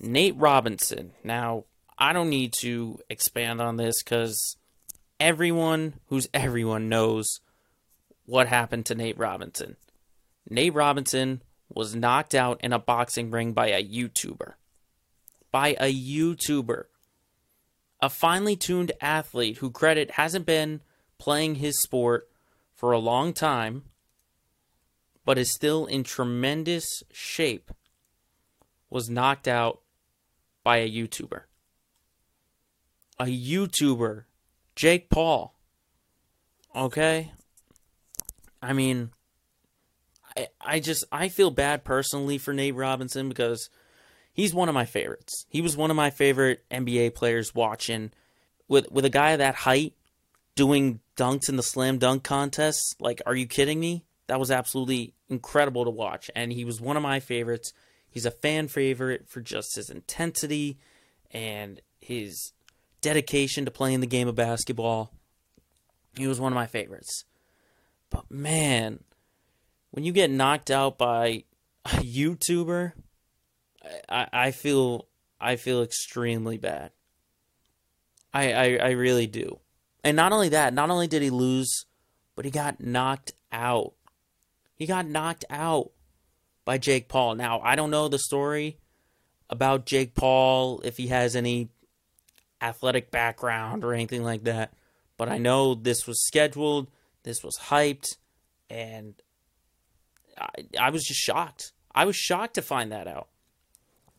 Nate 0.00 0.36
Robinson. 0.36 1.12
Now, 1.22 1.64
I 1.96 2.12
don't 2.12 2.30
need 2.30 2.52
to 2.60 2.98
expand 3.08 3.60
on 3.60 3.76
this 3.76 4.02
because 4.02 4.56
everyone 5.20 5.94
who's 6.06 6.28
everyone 6.34 6.88
knows 6.88 7.40
what 8.26 8.48
happened 8.48 8.86
to 8.86 8.94
Nate 8.94 9.18
Robinson. 9.18 9.76
Nate 10.48 10.74
Robinson 10.74 11.42
was 11.68 11.94
knocked 11.94 12.34
out 12.34 12.60
in 12.62 12.72
a 12.72 12.78
boxing 12.78 13.30
ring 13.30 13.52
by 13.52 13.68
a 13.68 13.82
YouTuber. 13.82 14.54
By 15.50 15.76
a 15.80 15.92
YouTuber. 15.92 16.84
A 18.00 18.08
finely 18.08 18.56
tuned 18.56 18.92
athlete 19.00 19.58
who 19.58 19.70
credit 19.70 20.12
hasn't 20.12 20.46
been 20.46 20.80
playing 21.18 21.56
his 21.56 21.80
sport 21.80 22.28
for 22.74 22.92
a 22.92 22.98
long 22.98 23.32
time, 23.32 23.84
but 25.24 25.38
is 25.38 25.52
still 25.52 25.86
in 25.86 26.02
tremendous 26.02 27.02
shape, 27.12 27.70
was 28.90 29.08
knocked 29.08 29.46
out 29.46 29.82
by 30.64 30.78
a 30.78 30.90
YouTuber. 30.90 31.42
A 33.20 33.26
YouTuber 33.26 34.24
Jake 34.74 35.10
Paul. 35.10 35.54
Okay? 36.74 37.32
I 38.62 38.72
mean, 38.72 39.10
I, 40.36 40.48
I 40.60 40.80
just 40.80 41.04
I 41.10 41.28
feel 41.28 41.50
bad 41.50 41.84
personally 41.84 42.38
for 42.38 42.54
Nate 42.54 42.76
Robinson 42.76 43.28
because 43.28 43.68
he's 44.32 44.54
one 44.54 44.68
of 44.68 44.74
my 44.74 44.84
favorites. 44.84 45.46
He 45.48 45.60
was 45.60 45.76
one 45.76 45.90
of 45.90 45.96
my 45.96 46.10
favorite 46.10 46.64
NBA 46.70 47.14
players 47.14 47.54
watching 47.54 48.12
with 48.68 48.90
with 48.90 49.04
a 49.04 49.10
guy 49.10 49.36
that 49.36 49.56
height 49.56 49.94
doing 50.54 51.00
dunks 51.16 51.48
in 51.48 51.56
the 51.56 51.62
slam 51.62 51.98
dunk 51.98 52.22
contest. 52.22 52.96
Like, 53.00 53.20
are 53.26 53.34
you 53.34 53.46
kidding 53.46 53.80
me? 53.80 54.04
That 54.28 54.40
was 54.40 54.50
absolutely 54.50 55.14
incredible 55.28 55.84
to 55.84 55.90
watch 55.90 56.30
and 56.36 56.52
he 56.52 56.64
was 56.64 56.80
one 56.80 56.96
of 56.96 57.02
my 57.02 57.20
favorites. 57.20 57.72
He's 58.08 58.26
a 58.26 58.30
fan 58.30 58.68
favorite 58.68 59.28
for 59.28 59.40
just 59.40 59.74
his 59.76 59.90
intensity 59.90 60.78
and 61.30 61.80
his 62.00 62.52
dedication 63.00 63.64
to 63.64 63.70
playing 63.70 64.00
the 64.00 64.06
game 64.06 64.28
of 64.28 64.34
basketball. 64.34 65.12
He 66.14 66.26
was 66.26 66.38
one 66.38 66.52
of 66.52 66.56
my 66.56 66.66
favorites. 66.66 67.24
But 68.12 68.30
man, 68.30 69.00
when 69.90 70.04
you 70.04 70.12
get 70.12 70.30
knocked 70.30 70.70
out 70.70 70.98
by 70.98 71.44
a 71.86 71.88
YouTuber, 71.88 72.92
I, 74.08 74.28
I 74.32 74.50
feel 74.50 75.08
I 75.40 75.56
feel 75.56 75.82
extremely 75.82 76.58
bad. 76.58 76.92
I, 78.32 78.52
I 78.52 78.64
I 78.76 78.90
really 78.90 79.26
do. 79.26 79.58
And 80.04 80.16
not 80.16 80.32
only 80.32 80.50
that, 80.50 80.74
not 80.74 80.90
only 80.90 81.06
did 81.06 81.22
he 81.22 81.30
lose, 81.30 81.86
but 82.36 82.44
he 82.44 82.50
got 82.50 82.80
knocked 82.80 83.32
out. 83.50 83.94
He 84.74 84.86
got 84.86 85.06
knocked 85.06 85.44
out 85.48 85.92
by 86.64 86.78
Jake 86.78 87.08
Paul. 87.08 87.36
Now, 87.36 87.60
I 87.60 87.76
don't 87.76 87.90
know 87.90 88.08
the 88.08 88.18
story 88.18 88.78
about 89.48 89.86
Jake 89.86 90.14
Paul, 90.14 90.80
if 90.84 90.96
he 90.96 91.08
has 91.08 91.36
any 91.36 91.68
athletic 92.60 93.10
background 93.10 93.84
or 93.84 93.94
anything 93.94 94.22
like 94.24 94.44
that. 94.44 94.72
But 95.16 95.28
I 95.28 95.38
know 95.38 95.74
this 95.74 96.06
was 96.06 96.24
scheduled, 96.24 96.88
this 97.22 97.42
was 97.42 97.56
hyped, 97.68 98.16
and 98.68 99.14
I, 100.38 100.48
I 100.78 100.90
was 100.90 101.04
just 101.04 101.20
shocked. 101.20 101.72
I 101.94 102.04
was 102.04 102.16
shocked 102.16 102.54
to 102.54 102.62
find 102.62 102.92
that 102.92 103.06
out. 103.06 103.28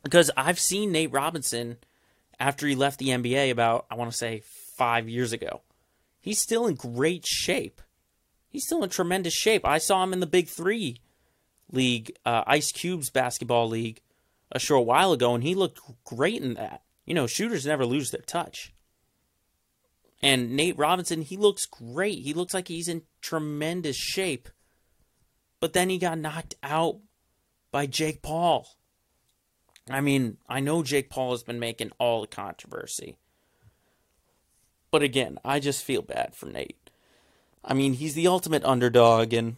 Because 0.03 0.29
I've 0.35 0.59
seen 0.59 0.91
Nate 0.91 1.11
Robinson 1.11 1.77
after 2.39 2.67
he 2.67 2.75
left 2.75 2.99
the 2.99 3.09
NBA 3.09 3.51
about, 3.51 3.85
I 3.89 3.95
want 3.95 4.11
to 4.11 4.17
say, 4.17 4.43
five 4.75 5.07
years 5.07 5.31
ago. 5.31 5.61
He's 6.19 6.41
still 6.41 6.67
in 6.67 6.75
great 6.75 7.25
shape. 7.25 7.81
He's 8.49 8.65
still 8.65 8.83
in 8.83 8.89
tremendous 8.89 9.33
shape. 9.33 9.65
I 9.65 9.77
saw 9.77 10.03
him 10.03 10.13
in 10.13 10.19
the 10.19 10.27
Big 10.27 10.47
Three 10.47 11.01
league, 11.71 12.15
uh, 12.25 12.43
Ice 12.45 12.71
Cube's 12.71 13.09
basketball 13.09 13.67
league, 13.67 14.01
a 14.51 14.59
short 14.59 14.85
while 14.85 15.11
ago, 15.11 15.33
and 15.33 15.43
he 15.43 15.55
looked 15.55 15.79
great 16.03 16.41
in 16.41 16.53
that. 16.55 16.83
You 17.05 17.13
know, 17.13 17.27
shooters 17.27 17.65
never 17.65 17.85
lose 17.85 18.11
their 18.11 18.21
touch. 18.21 18.72
And 20.23 20.55
Nate 20.55 20.77
Robinson, 20.77 21.21
he 21.21 21.35
looks 21.35 21.65
great. 21.65 22.19
He 22.19 22.33
looks 22.33 22.53
like 22.53 22.69
he's 22.69 22.87
in 22.87 23.03
tremendous 23.21 23.97
shape. 23.97 24.47
But 25.59 25.73
then 25.73 25.89
he 25.89 25.97
got 25.97 26.17
knocked 26.17 26.55
out 26.63 26.99
by 27.71 27.85
Jake 27.85 28.21
Paul. 28.21 28.65
I 29.89 29.99
mean, 29.99 30.37
I 30.47 30.61
know 30.61 30.81
Jake 30.81 31.09
Paul 31.09 31.31
has 31.31 31.43
been 31.43 31.59
making 31.59 31.91
all 31.99 32.21
the 32.21 32.27
controversy. 32.27 33.17
But 34.91 35.03
again, 35.03 35.39
I 35.43 35.59
just 35.59 35.83
feel 35.83 36.01
bad 36.01 36.35
for 36.35 36.45
Nate. 36.45 36.89
I 37.65 37.73
mean, 37.73 37.93
he's 37.93 38.13
the 38.13 38.27
ultimate 38.27 38.63
underdog 38.63 39.33
and 39.33 39.57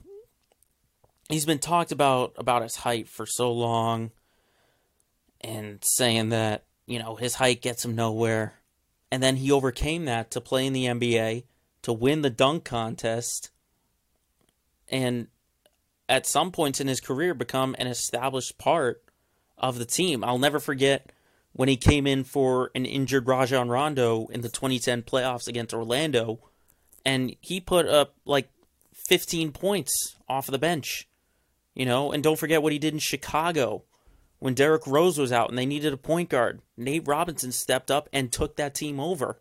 he's 1.30 1.46
been 1.46 1.60
talked 1.60 1.92
about 1.92 2.34
about 2.38 2.64
his 2.64 2.78
height 2.78 3.08
for 3.08 3.26
so 3.26 3.52
long 3.52 4.12
and 5.42 5.84
saying 5.84 6.30
that 6.30 6.64
you 6.88 7.00
know, 7.00 7.16
his 7.16 7.36
height 7.36 7.62
gets 7.62 7.84
him 7.84 7.96
nowhere. 7.96 8.54
And 9.16 9.24
then 9.24 9.38
he 9.38 9.50
overcame 9.50 10.04
that 10.04 10.30
to 10.32 10.42
play 10.42 10.66
in 10.66 10.74
the 10.74 10.88
NBA, 10.88 11.46
to 11.84 11.94
win 11.94 12.22
the 12.22 12.30
dunk 12.30 12.66
contest, 12.66 13.50
and 14.90 15.28
at 16.10 16.28
some 16.28 16.52
points 16.52 16.82
in 16.82 16.90
his 16.90 17.00
career 17.00 17.34
become 17.34 17.78
an 17.80 17.88
established 17.88 18.58
part 18.58 19.02
of 19.58 19.80
the 19.80 19.86
team. 19.86 20.22
I'll 20.22 20.38
never 20.38 20.60
forget 20.60 21.14
when 21.54 21.70
he 21.70 21.78
came 21.78 22.06
in 22.06 22.26
for 22.26 22.72
an 22.76 22.86
injured 22.86 23.26
Rajon 23.26 23.70
Rondo 23.70 24.28
in 24.34 24.42
the 24.42 24.50
2010 24.50 25.04
playoffs 25.04 25.48
against 25.48 25.74
Orlando, 25.74 26.42
and 27.06 27.38
he 27.40 27.62
put 27.62 27.86
up 27.86 28.16
like 28.26 28.50
15 29.08 29.54
points 29.54 30.18
off 30.28 30.50
of 30.50 30.52
the 30.52 30.60
bench. 30.60 31.08
You 31.74 31.86
know, 31.86 32.12
and 32.12 32.22
don't 32.22 32.38
forget 32.38 32.62
what 32.62 32.74
he 32.74 32.80
did 32.80 32.94
in 32.94 33.00
Chicago 33.00 33.86
when 34.40 34.54
Derrick 34.54 34.86
Rose 34.86 35.18
was 35.18 35.32
out 35.32 35.50
and 35.50 35.58
they 35.58 35.66
needed 35.66 35.94
a 35.94 35.98
point 35.98 36.30
guard. 36.30 36.62
Nate 36.78 37.08
Robinson 37.08 37.52
stepped 37.52 37.90
up 37.90 38.10
and 38.12 38.32
took 38.32 38.56
that 38.58 38.76
team 38.76 39.00
over. 39.00 39.40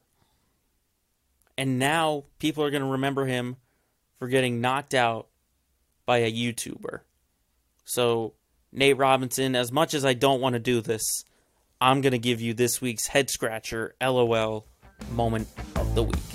And 1.57 1.79
now 1.79 2.25
people 2.39 2.65
are 2.65 2.71
going 2.71 2.83
to 2.83 2.89
remember 2.89 3.27
him 3.27 3.57
for 4.19 4.29
getting 4.29 4.61
knocked 4.61 4.95
out 4.95 5.29
by 6.07 6.19
a 6.19 6.33
YouTuber. 6.33 7.01
So, 7.85 8.35
Nate 8.73 8.97
Robinson, 8.97 9.55
as 9.55 9.71
much 9.71 9.95
as 9.95 10.05
I 10.05 10.15
don't 10.15 10.41
want 10.41 10.55
to 10.55 10.59
do 10.59 10.81
this, 10.81 11.25
I'm 11.81 12.01
going 12.01 12.13
to 12.13 12.19
give 12.19 12.41
you 12.41 12.55
this 12.55 12.81
week's 12.81 13.07
head 13.07 13.31
scratcher 13.31 13.95
LOL 14.01 14.67
moment 15.13 15.49
of 15.77 15.95
the 15.95 16.03
week. 16.03 16.34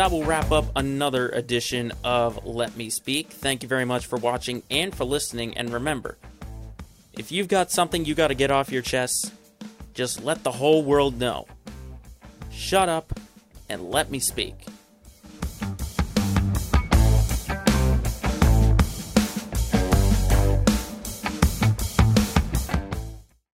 That 0.00 0.10
will 0.10 0.24
wrap 0.24 0.50
up 0.50 0.64
another 0.76 1.28
edition 1.28 1.92
of 2.04 2.46
Let 2.46 2.74
Me 2.74 2.88
Speak. 2.88 3.28
Thank 3.28 3.62
you 3.62 3.68
very 3.68 3.84
much 3.84 4.06
for 4.06 4.16
watching 4.16 4.62
and 4.70 4.94
for 4.94 5.04
listening. 5.04 5.58
And 5.58 5.70
remember, 5.70 6.16
if 7.12 7.30
you've 7.30 7.48
got 7.48 7.70
something 7.70 8.06
you 8.06 8.14
got 8.14 8.28
to 8.28 8.34
get 8.34 8.50
off 8.50 8.72
your 8.72 8.80
chest, 8.80 9.30
just 9.92 10.24
let 10.24 10.42
the 10.42 10.52
whole 10.52 10.82
world 10.82 11.18
know. 11.18 11.46
Shut 12.50 12.88
up 12.88 13.20
and 13.68 13.90
let 13.90 14.10
me 14.10 14.20
speak. 14.20 14.54